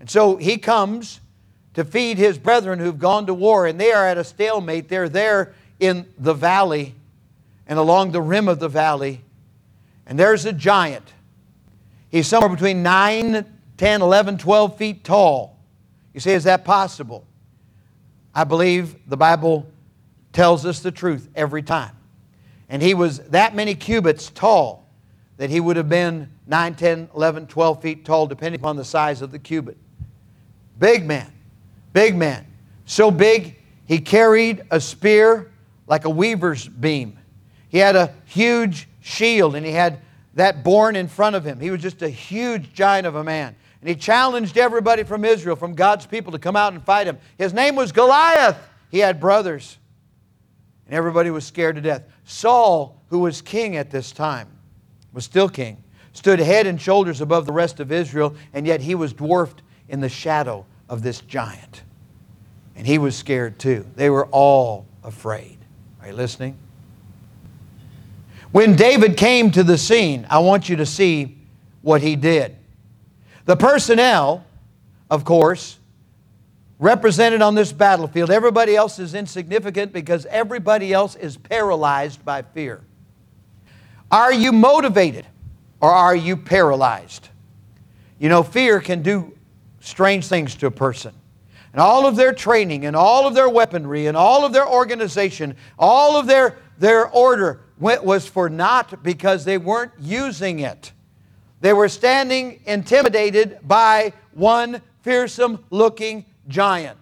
And 0.00 0.10
so 0.10 0.36
he 0.36 0.58
comes 0.58 1.20
to 1.74 1.84
feed 1.84 2.18
his 2.18 2.38
brethren 2.38 2.78
who've 2.78 2.98
gone 2.98 3.26
to 3.26 3.34
war, 3.34 3.66
and 3.66 3.80
they 3.80 3.92
are 3.92 4.06
at 4.06 4.18
a 4.18 4.24
stalemate. 4.24 4.88
They're 4.88 5.08
there 5.08 5.54
in 5.80 6.06
the 6.18 6.34
valley 6.34 6.94
and 7.66 7.78
along 7.78 8.12
the 8.12 8.20
rim 8.20 8.48
of 8.48 8.58
the 8.58 8.68
valley, 8.68 9.20
and 10.06 10.18
there's 10.18 10.44
a 10.44 10.52
giant. 10.52 11.12
He's 12.10 12.26
somewhere 12.26 12.50
between 12.50 12.82
9, 12.82 13.46
10, 13.78 14.02
11, 14.02 14.38
12 14.38 14.76
feet 14.76 15.04
tall. 15.04 15.56
You 16.12 16.20
say, 16.20 16.34
is 16.34 16.44
that 16.44 16.64
possible? 16.64 17.24
I 18.34 18.44
believe 18.44 18.96
the 19.08 19.16
Bible 19.16 19.66
tells 20.32 20.66
us 20.66 20.80
the 20.80 20.90
truth 20.90 21.28
every 21.34 21.62
time. 21.62 21.96
And 22.68 22.82
he 22.82 22.94
was 22.94 23.18
that 23.30 23.54
many 23.54 23.74
cubits 23.74 24.30
tall 24.30 24.86
that 25.36 25.50
he 25.50 25.60
would 25.60 25.76
have 25.76 25.88
been 25.88 26.30
9, 26.46 26.74
10, 26.74 27.08
11, 27.14 27.46
12 27.46 27.82
feet 27.82 28.04
tall, 28.04 28.26
depending 28.26 28.60
upon 28.60 28.76
the 28.76 28.84
size 28.84 29.22
of 29.22 29.32
the 29.32 29.38
cubit. 29.38 29.76
Big 30.78 31.04
man. 31.04 31.32
Big 31.92 32.16
man. 32.16 32.46
So 32.84 33.10
big, 33.10 33.56
he 33.86 33.98
carried 33.98 34.62
a 34.70 34.80
spear 34.80 35.50
like 35.86 36.04
a 36.04 36.10
weaver's 36.10 36.66
beam. 36.66 37.18
He 37.68 37.78
had 37.78 37.96
a 37.96 38.14
huge 38.24 38.88
shield 39.00 39.54
and 39.54 39.64
he 39.64 39.72
had 39.72 40.00
that 40.34 40.64
borne 40.64 40.96
in 40.96 41.08
front 41.08 41.36
of 41.36 41.44
him. 41.44 41.60
He 41.60 41.70
was 41.70 41.82
just 41.82 42.02
a 42.02 42.08
huge 42.08 42.72
giant 42.72 43.06
of 43.06 43.16
a 43.16 43.24
man. 43.24 43.54
And 43.80 43.88
he 43.88 43.96
challenged 43.96 44.56
everybody 44.56 45.02
from 45.02 45.24
Israel, 45.24 45.56
from 45.56 45.74
God's 45.74 46.06
people, 46.06 46.32
to 46.32 46.38
come 46.38 46.56
out 46.56 46.72
and 46.72 46.82
fight 46.82 47.06
him. 47.06 47.18
His 47.36 47.52
name 47.52 47.74
was 47.74 47.92
Goliath. 47.92 48.56
He 48.90 48.98
had 48.98 49.20
brothers. 49.20 49.78
and 50.86 50.94
everybody 50.94 51.30
was 51.30 51.44
scared 51.44 51.76
to 51.76 51.80
death. 51.82 52.04
Saul, 52.24 53.02
who 53.08 53.18
was 53.20 53.42
king 53.42 53.76
at 53.76 53.90
this 53.90 54.12
time, 54.12 54.48
was 55.12 55.24
still 55.24 55.48
king, 55.48 55.82
stood 56.12 56.38
head 56.38 56.66
and 56.66 56.80
shoulders 56.80 57.20
above 57.20 57.44
the 57.44 57.52
rest 57.52 57.80
of 57.80 57.90
Israel, 57.90 58.34
and 58.52 58.66
yet 58.66 58.80
he 58.80 58.94
was 58.94 59.12
dwarfed 59.12 59.62
in 59.88 60.00
the 60.00 60.08
shadow 60.08 60.64
of 60.92 61.02
this 61.02 61.22
giant. 61.22 61.82
And 62.76 62.86
he 62.86 62.98
was 62.98 63.16
scared 63.16 63.58
too. 63.58 63.86
They 63.96 64.10
were 64.10 64.26
all 64.26 64.86
afraid. 65.02 65.56
Are 66.02 66.08
you 66.08 66.12
listening? 66.12 66.58
When 68.52 68.76
David 68.76 69.16
came 69.16 69.50
to 69.52 69.64
the 69.64 69.78
scene, 69.78 70.26
I 70.28 70.40
want 70.40 70.68
you 70.68 70.76
to 70.76 70.84
see 70.84 71.38
what 71.80 72.02
he 72.02 72.14
did. 72.14 72.56
The 73.46 73.56
personnel, 73.56 74.44
of 75.10 75.24
course, 75.24 75.78
represented 76.78 77.40
on 77.40 77.54
this 77.54 77.72
battlefield, 77.72 78.30
everybody 78.30 78.76
else 78.76 78.98
is 78.98 79.14
insignificant 79.14 79.94
because 79.94 80.26
everybody 80.26 80.92
else 80.92 81.16
is 81.16 81.38
paralyzed 81.38 82.22
by 82.22 82.42
fear. 82.42 82.82
Are 84.10 84.32
you 84.32 84.52
motivated 84.52 85.24
or 85.80 85.90
are 85.90 86.14
you 86.14 86.36
paralyzed? 86.36 87.30
You 88.18 88.28
know, 88.28 88.42
fear 88.42 88.78
can 88.78 89.00
do 89.00 89.32
strange 89.82 90.26
things 90.26 90.54
to 90.56 90.66
a 90.66 90.70
person. 90.70 91.12
And 91.72 91.80
all 91.80 92.06
of 92.06 92.16
their 92.16 92.32
training 92.32 92.86
and 92.86 92.94
all 92.94 93.26
of 93.26 93.34
their 93.34 93.48
weaponry 93.48 94.06
and 94.06 94.16
all 94.16 94.44
of 94.44 94.52
their 94.52 94.68
organization, 94.68 95.56
all 95.78 96.16
of 96.16 96.26
their, 96.26 96.58
their 96.78 97.08
order 97.08 97.60
went, 97.78 98.04
was 98.04 98.26
for 98.26 98.48
naught 98.48 99.02
because 99.02 99.44
they 99.44 99.58
weren't 99.58 99.92
using 99.98 100.60
it. 100.60 100.92
They 101.60 101.72
were 101.72 101.88
standing 101.88 102.60
intimidated 102.66 103.58
by 103.62 104.12
one 104.32 104.82
fearsome 105.02 105.64
looking 105.70 106.26
giant. 106.48 106.98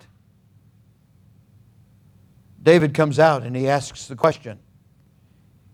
David 2.63 2.95
comes 2.95 3.19
out 3.19 3.43
and 3.43 3.57
he 3.57 3.69
asks 3.69 4.07
the 4.07 4.17
question 4.17 4.59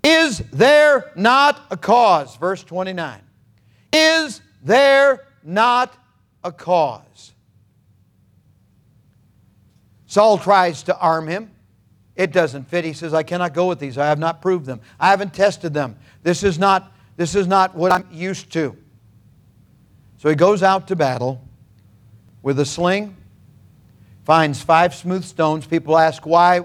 Is 0.03 0.39
there 0.53 1.13
not 1.17 1.61
a 1.71 1.77
cause? 1.77 2.37
Verse 2.37 2.65
29. 2.65 3.21
Is 3.93 4.41
there 4.63 5.27
not 5.43 5.97
a 6.47 6.53
cause? 6.53 7.33
Saul 10.07 10.39
tries 10.39 10.85
to 10.85 10.97
arm 10.99 11.27
him. 11.27 11.51
It 12.15 12.33
doesn't 12.33 12.65
fit. 12.69 12.85
He 12.85 12.95
says, 12.95 13.13
I 13.13 13.23
cannot 13.23 13.53
go 13.53 13.67
with 13.67 13.79
these. 13.79 13.99
I 13.99 14.07
have 14.07 14.19
not 14.19 14.41
proved 14.41 14.65
them. 14.65 14.81
I 14.99 15.11
haven't 15.11 15.35
tested 15.35 15.75
them. 15.75 15.97
This 16.23 16.43
is 16.43 16.59
not, 16.59 16.93
this 17.17 17.35
is 17.35 17.47
not 17.47 17.75
what 17.75 17.93
I'm 17.93 18.09
used 18.11 18.51
to. 18.53 18.77
So 20.19 20.31
he 20.31 20.35
goes 20.35 20.63
out 20.63 20.89
to 20.89 20.97
battle 20.97 21.43
with 22.43 22.59
a 22.59 22.65
sling, 22.65 23.17
finds 24.25 24.63
five 24.63 24.95
smooth 24.95 25.25
stones. 25.25 25.67
People 25.67 25.99
ask 25.99 26.25
why 26.25 26.65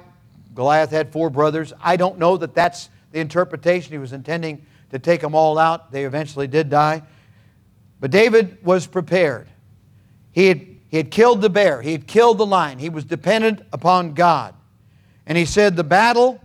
Goliath 0.53 0.91
had 0.91 1.11
four 1.11 1.29
brothers. 1.29 1.73
I 1.81 1.97
don't 1.97 2.17
know 2.17 2.37
that 2.37 2.55
that's 2.55 2.89
the 3.11 3.19
interpretation. 3.19 3.91
He 3.91 3.97
was 3.97 4.13
intending 4.13 4.65
to 4.91 4.99
take 4.99 5.21
them 5.21 5.35
all 5.35 5.57
out. 5.57 5.91
They 5.91 6.05
eventually 6.05 6.47
did 6.47 6.69
die. 6.69 7.03
But 7.99 8.11
David 8.11 8.63
was 8.63 8.87
prepared. 8.87 9.49
He 10.31 10.47
had, 10.47 10.59
he 10.89 10.97
had 10.97 11.11
killed 11.11 11.41
the 11.41 11.49
bear, 11.49 11.81
he 11.81 11.91
had 11.91 12.07
killed 12.07 12.37
the 12.37 12.45
lion. 12.45 12.79
He 12.79 12.89
was 12.89 13.03
dependent 13.03 13.61
upon 13.73 14.13
God. 14.13 14.55
And 15.25 15.37
he 15.37 15.45
said, 15.45 15.75
The 15.75 15.83
battle 15.83 16.41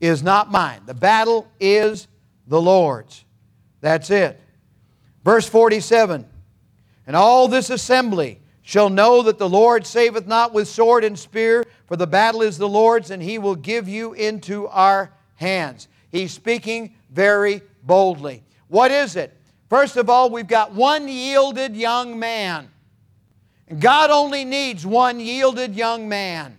is 0.00 0.22
not 0.22 0.50
mine, 0.50 0.82
the 0.86 0.94
battle 0.94 1.46
is 1.60 2.08
the 2.46 2.60
Lord's. 2.60 3.24
That's 3.80 4.10
it. 4.10 4.40
Verse 5.24 5.48
47 5.48 6.26
And 7.06 7.16
all 7.16 7.48
this 7.48 7.70
assembly 7.70 8.40
shall 8.62 8.90
know 8.90 9.22
that 9.22 9.38
the 9.38 9.48
Lord 9.48 9.86
saveth 9.86 10.26
not 10.26 10.52
with 10.52 10.68
sword 10.68 11.04
and 11.04 11.18
spear, 11.18 11.64
for 11.86 11.96
the 11.96 12.06
battle 12.06 12.42
is 12.42 12.58
the 12.58 12.68
Lord's, 12.68 13.10
and 13.10 13.22
he 13.22 13.38
will 13.38 13.56
give 13.56 13.88
you 13.88 14.12
into 14.12 14.68
our 14.68 15.12
hands. 15.34 15.88
He's 16.10 16.32
speaking 16.32 16.94
very 17.10 17.62
boldly. 17.82 18.42
What 18.68 18.90
is 18.90 19.16
it? 19.16 19.36
First 19.68 19.96
of 19.96 20.08
all, 20.08 20.30
we've 20.30 20.46
got 20.46 20.72
one 20.72 21.08
yielded 21.08 21.76
young 21.76 22.18
man. 22.18 22.68
God 23.78 24.10
only 24.10 24.44
needs 24.44 24.86
one 24.86 25.20
yielded 25.20 25.74
young 25.74 26.08
man. 26.08 26.56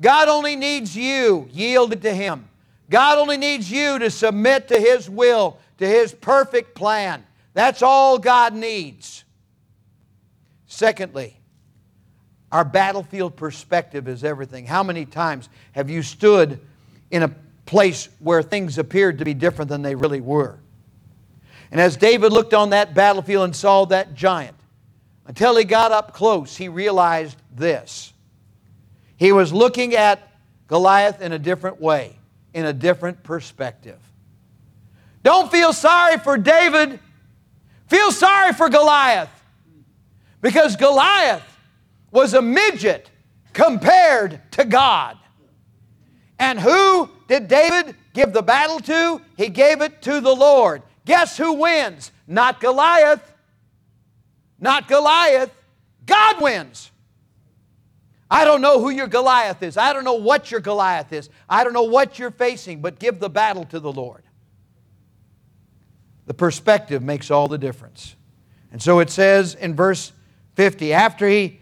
God 0.00 0.28
only 0.28 0.56
needs 0.56 0.96
you 0.96 1.48
yielded 1.52 2.02
to 2.02 2.14
Him. 2.14 2.48
God 2.90 3.18
only 3.18 3.36
needs 3.36 3.70
you 3.70 3.98
to 3.98 4.10
submit 4.10 4.68
to 4.68 4.78
His 4.78 5.08
will, 5.08 5.58
to 5.78 5.86
His 5.86 6.12
perfect 6.12 6.74
plan. 6.74 7.24
That's 7.54 7.82
all 7.82 8.18
God 8.18 8.54
needs. 8.54 9.24
Secondly, 10.66 11.36
our 12.52 12.64
battlefield 12.64 13.36
perspective 13.36 14.08
is 14.08 14.22
everything. 14.22 14.66
How 14.66 14.82
many 14.82 15.06
times 15.06 15.48
have 15.72 15.90
you 15.90 16.02
stood 16.02 16.60
in 17.10 17.22
a 17.22 17.30
place 17.64 18.08
where 18.18 18.42
things 18.42 18.78
appeared 18.78 19.18
to 19.18 19.24
be 19.24 19.34
different 19.34 19.68
than 19.68 19.82
they 19.82 19.94
really 19.94 20.20
were? 20.20 20.58
And 21.70 21.80
as 21.80 21.96
David 21.96 22.32
looked 22.32 22.54
on 22.54 22.70
that 22.70 22.94
battlefield 22.94 23.44
and 23.44 23.56
saw 23.56 23.84
that 23.86 24.14
giant, 24.14 24.55
until 25.26 25.56
he 25.56 25.64
got 25.64 25.92
up 25.92 26.14
close, 26.14 26.56
he 26.56 26.68
realized 26.68 27.36
this 27.54 28.12
he 29.16 29.32
was 29.32 29.52
looking 29.52 29.94
at 29.94 30.20
Goliath 30.68 31.20
in 31.20 31.32
a 31.32 31.38
different 31.38 31.80
way, 31.80 32.16
in 32.52 32.66
a 32.66 32.72
different 32.72 33.22
perspective. 33.22 33.98
Don't 35.22 35.50
feel 35.50 35.72
sorry 35.72 36.18
for 36.18 36.36
David. 36.36 37.00
Feel 37.88 38.12
sorry 38.12 38.52
for 38.52 38.68
Goliath. 38.68 39.30
Because 40.40 40.76
Goliath 40.76 41.42
was 42.10 42.34
a 42.34 42.42
midget 42.42 43.10
compared 43.52 44.40
to 44.52 44.64
God. 44.64 45.16
And 46.38 46.60
who 46.60 47.10
did 47.26 47.48
David 47.48 47.96
give 48.12 48.32
the 48.32 48.42
battle 48.42 48.80
to? 48.80 49.20
He 49.36 49.48
gave 49.48 49.80
it 49.80 50.02
to 50.02 50.20
the 50.20 50.34
Lord. 50.34 50.82
Guess 51.06 51.38
who 51.38 51.54
wins? 51.54 52.12
Not 52.26 52.60
Goliath. 52.60 53.32
Not 54.58 54.88
Goliath. 54.88 55.52
God 56.04 56.40
wins. 56.40 56.90
I 58.30 58.44
don't 58.44 58.60
know 58.60 58.80
who 58.80 58.90
your 58.90 59.06
Goliath 59.06 59.62
is. 59.62 59.76
I 59.76 59.92
don't 59.92 60.04
know 60.04 60.14
what 60.14 60.50
your 60.50 60.60
Goliath 60.60 61.12
is. 61.12 61.30
I 61.48 61.62
don't 61.62 61.72
know 61.72 61.84
what 61.84 62.18
you're 62.18 62.30
facing, 62.30 62.80
but 62.80 62.98
give 62.98 63.20
the 63.20 63.30
battle 63.30 63.64
to 63.66 63.78
the 63.78 63.92
Lord. 63.92 64.24
The 66.26 66.34
perspective 66.34 67.02
makes 67.02 67.30
all 67.30 67.46
the 67.46 67.58
difference. 67.58 68.16
And 68.72 68.82
so 68.82 68.98
it 68.98 69.10
says 69.10 69.54
in 69.54 69.76
verse 69.76 70.12
50, 70.56 70.92
after 70.92 71.28
he, 71.28 71.60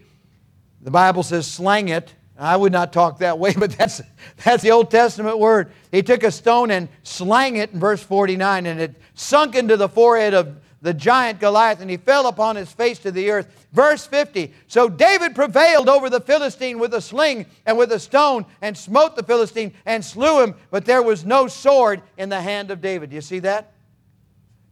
the 0.81 0.91
Bible 0.91 1.23
says, 1.23 1.45
slang 1.47 1.89
it. 1.89 2.13
I 2.37 2.57
would 2.57 2.71
not 2.71 2.91
talk 2.91 3.19
that 3.19 3.39
way, 3.39 3.53
but 3.57 3.71
that's, 3.71 4.01
that's 4.43 4.63
the 4.63 4.71
Old 4.71 4.89
Testament 4.89 5.37
word. 5.39 5.71
He 5.91 6.01
took 6.01 6.23
a 6.23 6.31
stone 6.31 6.71
and 6.71 6.89
slang 7.03 7.57
it 7.57 7.71
in 7.71 7.79
verse 7.79 8.01
49, 8.01 8.65
and 8.65 8.79
it 8.79 8.95
sunk 9.13 9.55
into 9.55 9.77
the 9.77 9.87
forehead 9.87 10.33
of 10.33 10.57
the 10.85 10.93
giant 10.93 11.39
Goliath, 11.39 11.81
and 11.81 11.89
he 11.89 11.97
fell 11.97 12.27
upon 12.27 12.55
his 12.55 12.71
face 12.71 12.99
to 12.99 13.11
the 13.11 13.31
earth. 13.31 13.67
Verse 13.73 14.05
50 14.05 14.53
So 14.67 14.87
David 14.87 15.33
prevailed 15.33 15.89
over 15.89 16.11
the 16.11 16.21
Philistine 16.21 16.77
with 16.77 16.93
a 16.93 17.01
sling 17.01 17.47
and 17.65 17.75
with 17.75 17.91
a 17.91 17.99
stone, 17.99 18.45
and 18.61 18.77
smote 18.77 19.15
the 19.15 19.23
Philistine 19.23 19.73
and 19.87 20.05
slew 20.05 20.43
him, 20.43 20.53
but 20.69 20.85
there 20.85 21.01
was 21.01 21.25
no 21.25 21.47
sword 21.47 22.03
in 22.19 22.29
the 22.29 22.39
hand 22.39 22.69
of 22.69 22.81
David. 22.81 23.09
Do 23.09 23.15
you 23.15 23.21
see 23.21 23.39
that? 23.39 23.73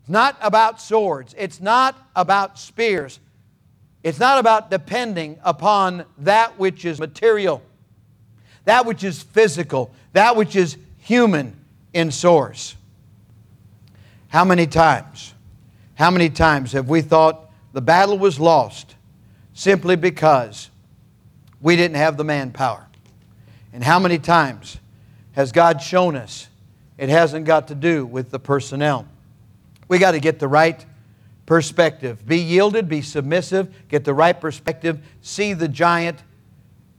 It's 0.02 0.10
not 0.10 0.38
about 0.39 0.80
swords, 0.80 1.34
it's 1.36 1.60
not 1.60 1.97
about 2.15 2.60
spears, 2.60 3.19
it's 4.04 4.19
not 4.19 4.38
about 4.38 4.69
depending 4.69 5.39
upon 5.43 6.06
that 6.19 6.60
which 6.60 6.86
is 6.86 6.99
material, 6.99 7.60
that 8.65 8.86
which 8.86 9.04
is 9.04 9.23
physical, 9.23 9.91
that 10.12 10.36
which 10.36 10.56
is 10.56 10.78
human 10.99 11.60
in 11.91 12.12
source. 12.12 12.76
How 14.28 14.45
many 14.45 14.67
times? 14.67 15.33
How 15.95 16.10
many 16.10 16.29
times 16.29 16.71
have 16.73 16.89
we 16.89 17.01
thought 17.01 17.51
the 17.71 17.82
battle 17.82 18.17
was 18.17 18.39
lost 18.39 18.95
simply 19.53 19.95
because 19.95 20.69
we 21.62 21.75
didn't 21.75 21.97
have 21.97 22.17
the 22.17 22.23
manpower? 22.23 22.88
And 23.71 23.84
how 23.84 23.99
many 23.99 24.19
times 24.19 24.77
has 25.34 25.51
God 25.51 25.82
shown 25.82 26.15
us 26.15 26.47
it 26.97 27.10
hasn't 27.10 27.45
got 27.45 27.67
to 27.69 27.75
do 27.75 28.06
with 28.06 28.32
the 28.32 28.39
personnel? 28.39 29.08
We 29.88 29.97
got 29.99 30.12
to 30.12 30.19
get 30.19 30.39
the 30.39 30.47
right 30.47 30.84
perspective. 31.46 32.25
Be 32.25 32.37
yielded, 32.37 32.87
be 32.87 33.02
submissive, 33.02 33.73
get 33.89 34.04
the 34.04 34.13
right 34.13 34.39
perspective, 34.39 35.06
see 35.21 35.54
the 35.54 35.67
giant, 35.67 36.23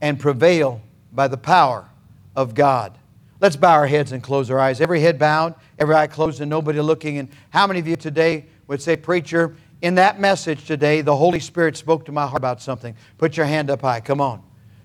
and 0.01 0.19
prevail 0.19 0.81
by 1.11 1.27
the 1.27 1.37
power 1.37 1.89
of 2.35 2.53
God. 2.53 2.97
Let's 3.39 3.55
bow 3.55 3.73
our 3.73 3.87
heads 3.87 4.11
and 4.11 4.23
close 4.23 4.49
our 4.49 4.59
eyes. 4.59 4.81
Every 4.81 5.01
head 5.01 5.19
bowed, 5.19 5.55
every 5.77 5.95
eye 5.95 6.07
closed, 6.07 6.41
and 6.41 6.49
nobody 6.49 6.79
looking. 6.79 7.17
And 7.17 7.29
how 7.49 7.67
many 7.67 7.79
of 7.79 7.87
you 7.87 7.95
today 7.95 8.45
would 8.67 8.81
say, 8.81 8.95
Preacher, 8.95 9.55
in 9.81 9.95
that 9.95 10.19
message 10.19 10.65
today, 10.65 11.01
the 11.01 11.15
Holy 11.15 11.39
Spirit 11.39 11.77
spoke 11.77 12.05
to 12.05 12.11
my 12.11 12.25
heart 12.25 12.39
about 12.39 12.61
something. 12.61 12.95
Put 13.17 13.37
your 13.37 13.45
hand 13.45 13.69
up 13.69 13.81
high. 13.81 13.99
Come 13.99 14.21
on. 14.21 14.41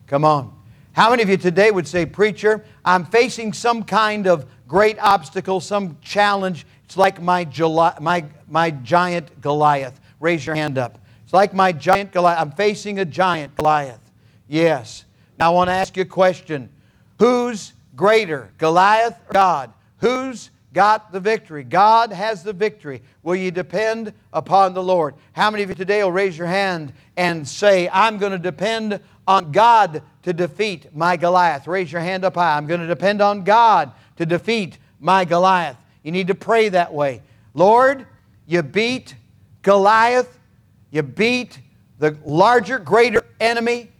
Come 0.07 0.25
on. 0.25 0.55
How 0.93 1.11
many 1.11 1.23
of 1.23 1.29
you 1.29 1.37
today 1.37 1.71
would 1.71 1.87
say, 1.87 2.05
Preacher, 2.05 2.65
I'm 2.85 3.05
facing 3.05 3.53
some 3.53 3.85
kind 3.85 4.27
of 4.27 4.47
great 4.67 4.99
obstacle, 4.99 5.61
some 5.61 5.97
challenge. 6.03 6.67
It's 6.85 6.97
like 6.97 7.23
my, 7.23 7.47
my, 8.01 8.25
my 8.49 8.71
giant 8.71 9.41
Goliath. 9.41 10.01
Raise 10.19 10.45
your 10.45 10.57
hand 10.57 10.79
up. 10.79 10.99
It's 11.25 11.33
like 11.33 11.55
my 11.55 11.73
giant 11.73 12.13
Goliath. 12.13 12.41
I'm 12.41 12.53
facing 12.53 12.99
a 12.99 13.05
giant 13.05 13.57
Goliath. 13.57 14.01
Yes. 14.49 15.05
Now 15.39 15.53
I 15.53 15.55
want 15.55 15.69
to 15.69 15.75
ask 15.75 15.97
you 15.97 16.03
a 16.03 16.07
question. 16.07 16.69
Whose 17.19 17.73
greater, 17.95 18.51
Goliath 18.59 19.19
or 19.29 19.33
God? 19.33 19.73
Who's 19.99 20.51
got 20.73 21.13
the 21.13 21.21
victory? 21.21 21.65
God 21.65 22.13
has 22.13 22.43
the 22.43 22.53
victory. 22.53 23.03
Will 23.23 23.37
you 23.37 23.51
depend 23.51 24.13
upon 24.33 24.75
the 24.75 24.83
Lord? 24.83 25.15
How 25.33 25.51
many 25.51 25.63
of 25.63 25.69
you 25.69 25.75
today 25.75 26.03
will 26.03 26.13
raise 26.13 26.37
your 26.37 26.47
hand 26.47 26.93
and 27.17 27.47
say, 27.47 27.89
I'm 27.93 28.19
going 28.19 28.33
to 28.33 28.39
depend 28.39 29.01
on 29.27 29.53
God 29.53 30.03
to 30.23 30.33
defeat 30.33 30.95
my 30.95 31.17
Goliath? 31.17 31.67
Raise 31.67 31.91
your 31.91 32.01
hand 32.01 32.25
up 32.25 32.35
high. 32.35 32.57
I'm 32.57 32.67
going 32.67 32.81
to 32.81 32.87
depend 32.87 33.21
on 33.21 33.45
God 33.45 33.93
to 34.17 34.27
defeat 34.27 34.79
my 35.01 35.25
Goliath. 35.25 35.77
You 36.03 36.13
need 36.13 36.29
to 36.29 36.35
pray 36.35 36.69
that 36.71 36.93
way. 36.93 37.23
Lord, 37.55 38.07
you 38.47 38.63
beat 38.63 39.15
Goliath, 39.63 40.39
you 40.91 41.03
beat 41.03 41.59
the 41.99 42.17
larger, 42.25 42.79
greater 42.79 43.23
enemy 43.39 43.91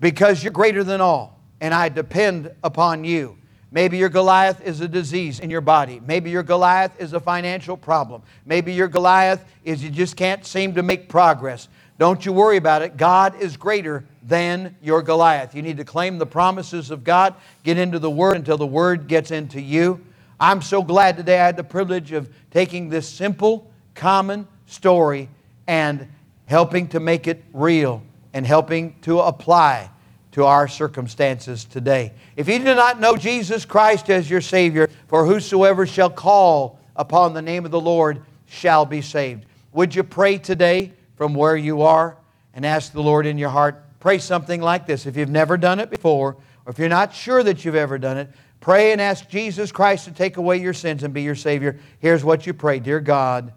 because 0.00 0.42
you're 0.42 0.52
greater 0.52 0.84
than 0.84 1.00
all, 1.00 1.40
and 1.60 1.72
I 1.72 1.88
depend 1.88 2.52
upon 2.62 3.04
you. 3.04 3.38
Maybe 3.76 3.98
your 3.98 4.08
Goliath 4.08 4.62
is 4.62 4.80
a 4.80 4.88
disease 4.88 5.38
in 5.38 5.50
your 5.50 5.60
body. 5.60 6.00
Maybe 6.06 6.30
your 6.30 6.42
Goliath 6.42 6.98
is 6.98 7.12
a 7.12 7.20
financial 7.20 7.76
problem. 7.76 8.22
Maybe 8.46 8.72
your 8.72 8.88
Goliath 8.88 9.44
is 9.66 9.84
you 9.84 9.90
just 9.90 10.16
can't 10.16 10.46
seem 10.46 10.76
to 10.76 10.82
make 10.82 11.10
progress. 11.10 11.68
Don't 11.98 12.24
you 12.24 12.32
worry 12.32 12.56
about 12.56 12.80
it. 12.80 12.96
God 12.96 13.38
is 13.38 13.58
greater 13.58 14.06
than 14.22 14.74
your 14.80 15.02
Goliath. 15.02 15.54
You 15.54 15.60
need 15.60 15.76
to 15.76 15.84
claim 15.84 16.16
the 16.16 16.24
promises 16.24 16.90
of 16.90 17.04
God, 17.04 17.34
get 17.64 17.76
into 17.76 17.98
the 17.98 18.08
Word 18.10 18.36
until 18.36 18.56
the 18.56 18.66
Word 18.66 19.08
gets 19.08 19.30
into 19.30 19.60
you. 19.60 20.00
I'm 20.40 20.62
so 20.62 20.82
glad 20.82 21.18
today 21.18 21.38
I 21.38 21.44
had 21.44 21.58
the 21.58 21.62
privilege 21.62 22.12
of 22.12 22.32
taking 22.50 22.88
this 22.88 23.06
simple, 23.06 23.70
common 23.94 24.48
story 24.64 25.28
and 25.66 26.08
helping 26.46 26.88
to 26.88 26.98
make 26.98 27.26
it 27.26 27.44
real 27.52 28.02
and 28.32 28.46
helping 28.46 28.98
to 29.02 29.20
apply 29.20 29.90
to 30.36 30.44
our 30.44 30.68
circumstances 30.68 31.64
today. 31.64 32.12
If 32.36 32.46
you 32.46 32.58
do 32.58 32.74
not 32.74 33.00
know 33.00 33.16
Jesus 33.16 33.64
Christ 33.64 34.10
as 34.10 34.28
your 34.28 34.42
Savior, 34.42 34.90
for 35.08 35.24
whosoever 35.24 35.86
shall 35.86 36.10
call 36.10 36.78
upon 36.94 37.32
the 37.32 37.40
name 37.40 37.64
of 37.64 37.70
the 37.70 37.80
Lord 37.80 38.20
shall 38.44 38.84
be 38.84 39.00
saved. 39.00 39.46
Would 39.72 39.94
you 39.94 40.04
pray 40.04 40.36
today 40.36 40.92
from 41.14 41.32
where 41.32 41.56
you 41.56 41.80
are 41.80 42.18
and 42.52 42.66
ask 42.66 42.92
the 42.92 43.02
Lord 43.02 43.24
in 43.24 43.38
your 43.38 43.48
heart? 43.48 43.82
Pray 43.98 44.18
something 44.18 44.60
like 44.60 44.86
this. 44.86 45.06
If 45.06 45.16
you've 45.16 45.30
never 45.30 45.56
done 45.56 45.80
it 45.80 45.88
before, 45.88 46.36
or 46.66 46.70
if 46.70 46.78
you're 46.78 46.90
not 46.90 47.14
sure 47.14 47.42
that 47.42 47.64
you've 47.64 47.74
ever 47.74 47.96
done 47.96 48.18
it, 48.18 48.28
pray 48.60 48.92
and 48.92 49.00
ask 49.00 49.30
Jesus 49.30 49.72
Christ 49.72 50.04
to 50.04 50.10
take 50.10 50.36
away 50.36 50.58
your 50.58 50.74
sins 50.74 51.02
and 51.02 51.14
be 51.14 51.22
your 51.22 51.34
Savior. 51.34 51.78
Here's 51.98 52.22
what 52.22 52.46
you 52.46 52.52
pray 52.52 52.78
Dear 52.78 53.00
God, 53.00 53.54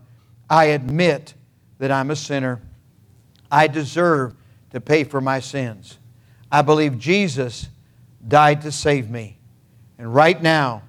I 0.50 0.68
admit 0.68 1.34
that 1.80 1.92
I'm 1.92 2.10
a 2.10 2.16
sinner. 2.16 2.62
I 3.52 3.68
deserve 3.68 4.34
to 4.72 4.80
pay 4.80 5.04
for 5.04 5.20
my 5.20 5.42
sins. 5.42 5.98
I 6.52 6.62
believe 6.62 6.98
Jesus 6.98 7.68
died 8.28 8.62
to 8.64 8.72
save 8.72 9.10
me. 9.10 9.38
And 9.98 10.14
right 10.14 10.42
now, 10.42 10.84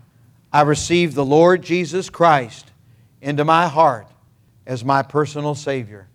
I 0.53 0.63
receive 0.63 1.15
the 1.15 1.25
Lord 1.25 1.63
Jesus 1.63 2.11
Christ 2.11 2.71
into 3.21 3.45
my 3.45 3.69
heart 3.69 4.09
as 4.67 4.85
my 4.85 5.03
personal 5.03 5.55
Savior. 5.55 6.09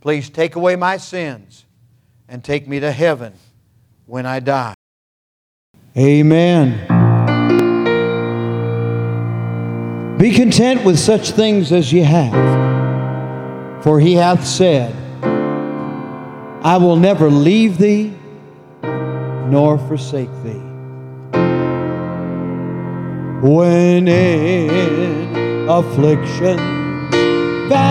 Please 0.00 0.30
take 0.30 0.56
away 0.56 0.76
my 0.76 0.96
sins 0.96 1.64
and 2.28 2.42
take 2.42 2.66
me 2.66 2.80
to 2.80 2.92
heaven 2.92 3.32
when 4.06 4.26
I 4.26 4.40
die. 4.40 4.74
Amen. 5.96 6.86
Be 10.18 10.32
content 10.32 10.84
with 10.84 10.98
such 10.98 11.30
things 11.30 11.70
as 11.72 11.92
ye 11.92 12.00
have, 12.00 13.84
for 13.84 14.00
he 14.00 14.14
hath 14.14 14.44
said, 14.46 14.94
I 16.64 16.76
will 16.76 16.96
never 16.96 17.30
leave 17.30 17.78
thee 17.78 18.17
nor 19.50 19.78
forsake 19.78 20.30
thee. 20.44 20.64
When 23.40 24.08
in 24.08 25.68
affliction 25.68 26.58
valley 27.68 27.88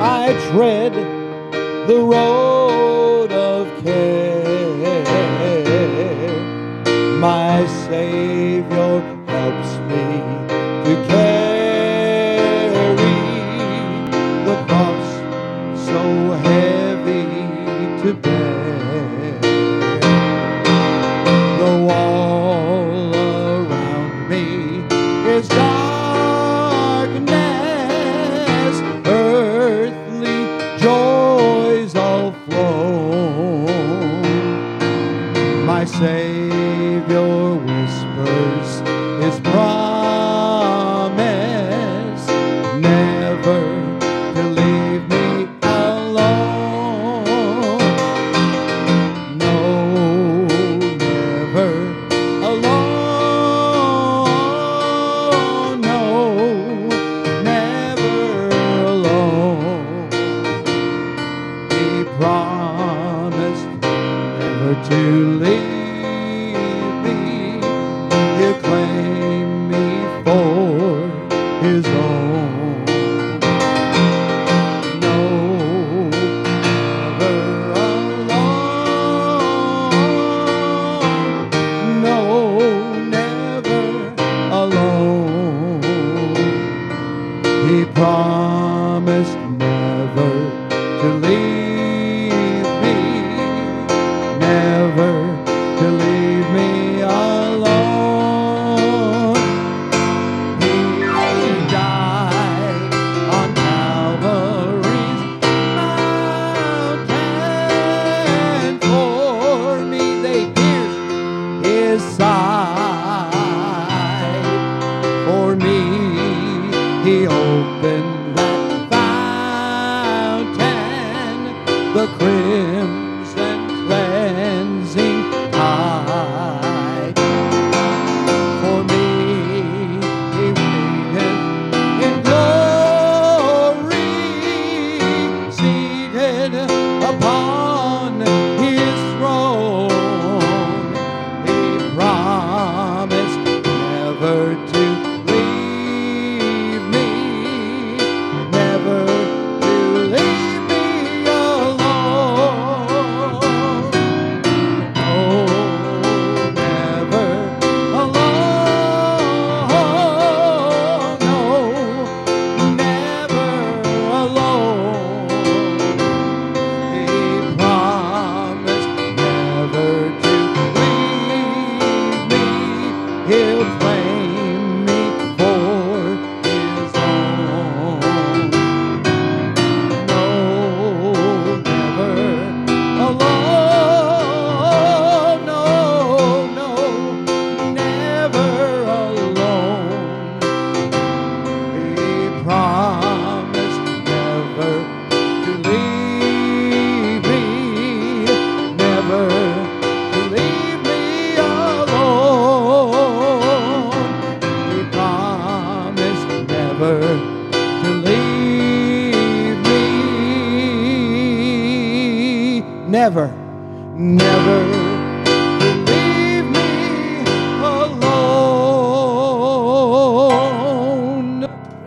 I 0.00 0.50
tread 0.50 0.92
the 1.88 2.00
road 2.00 2.47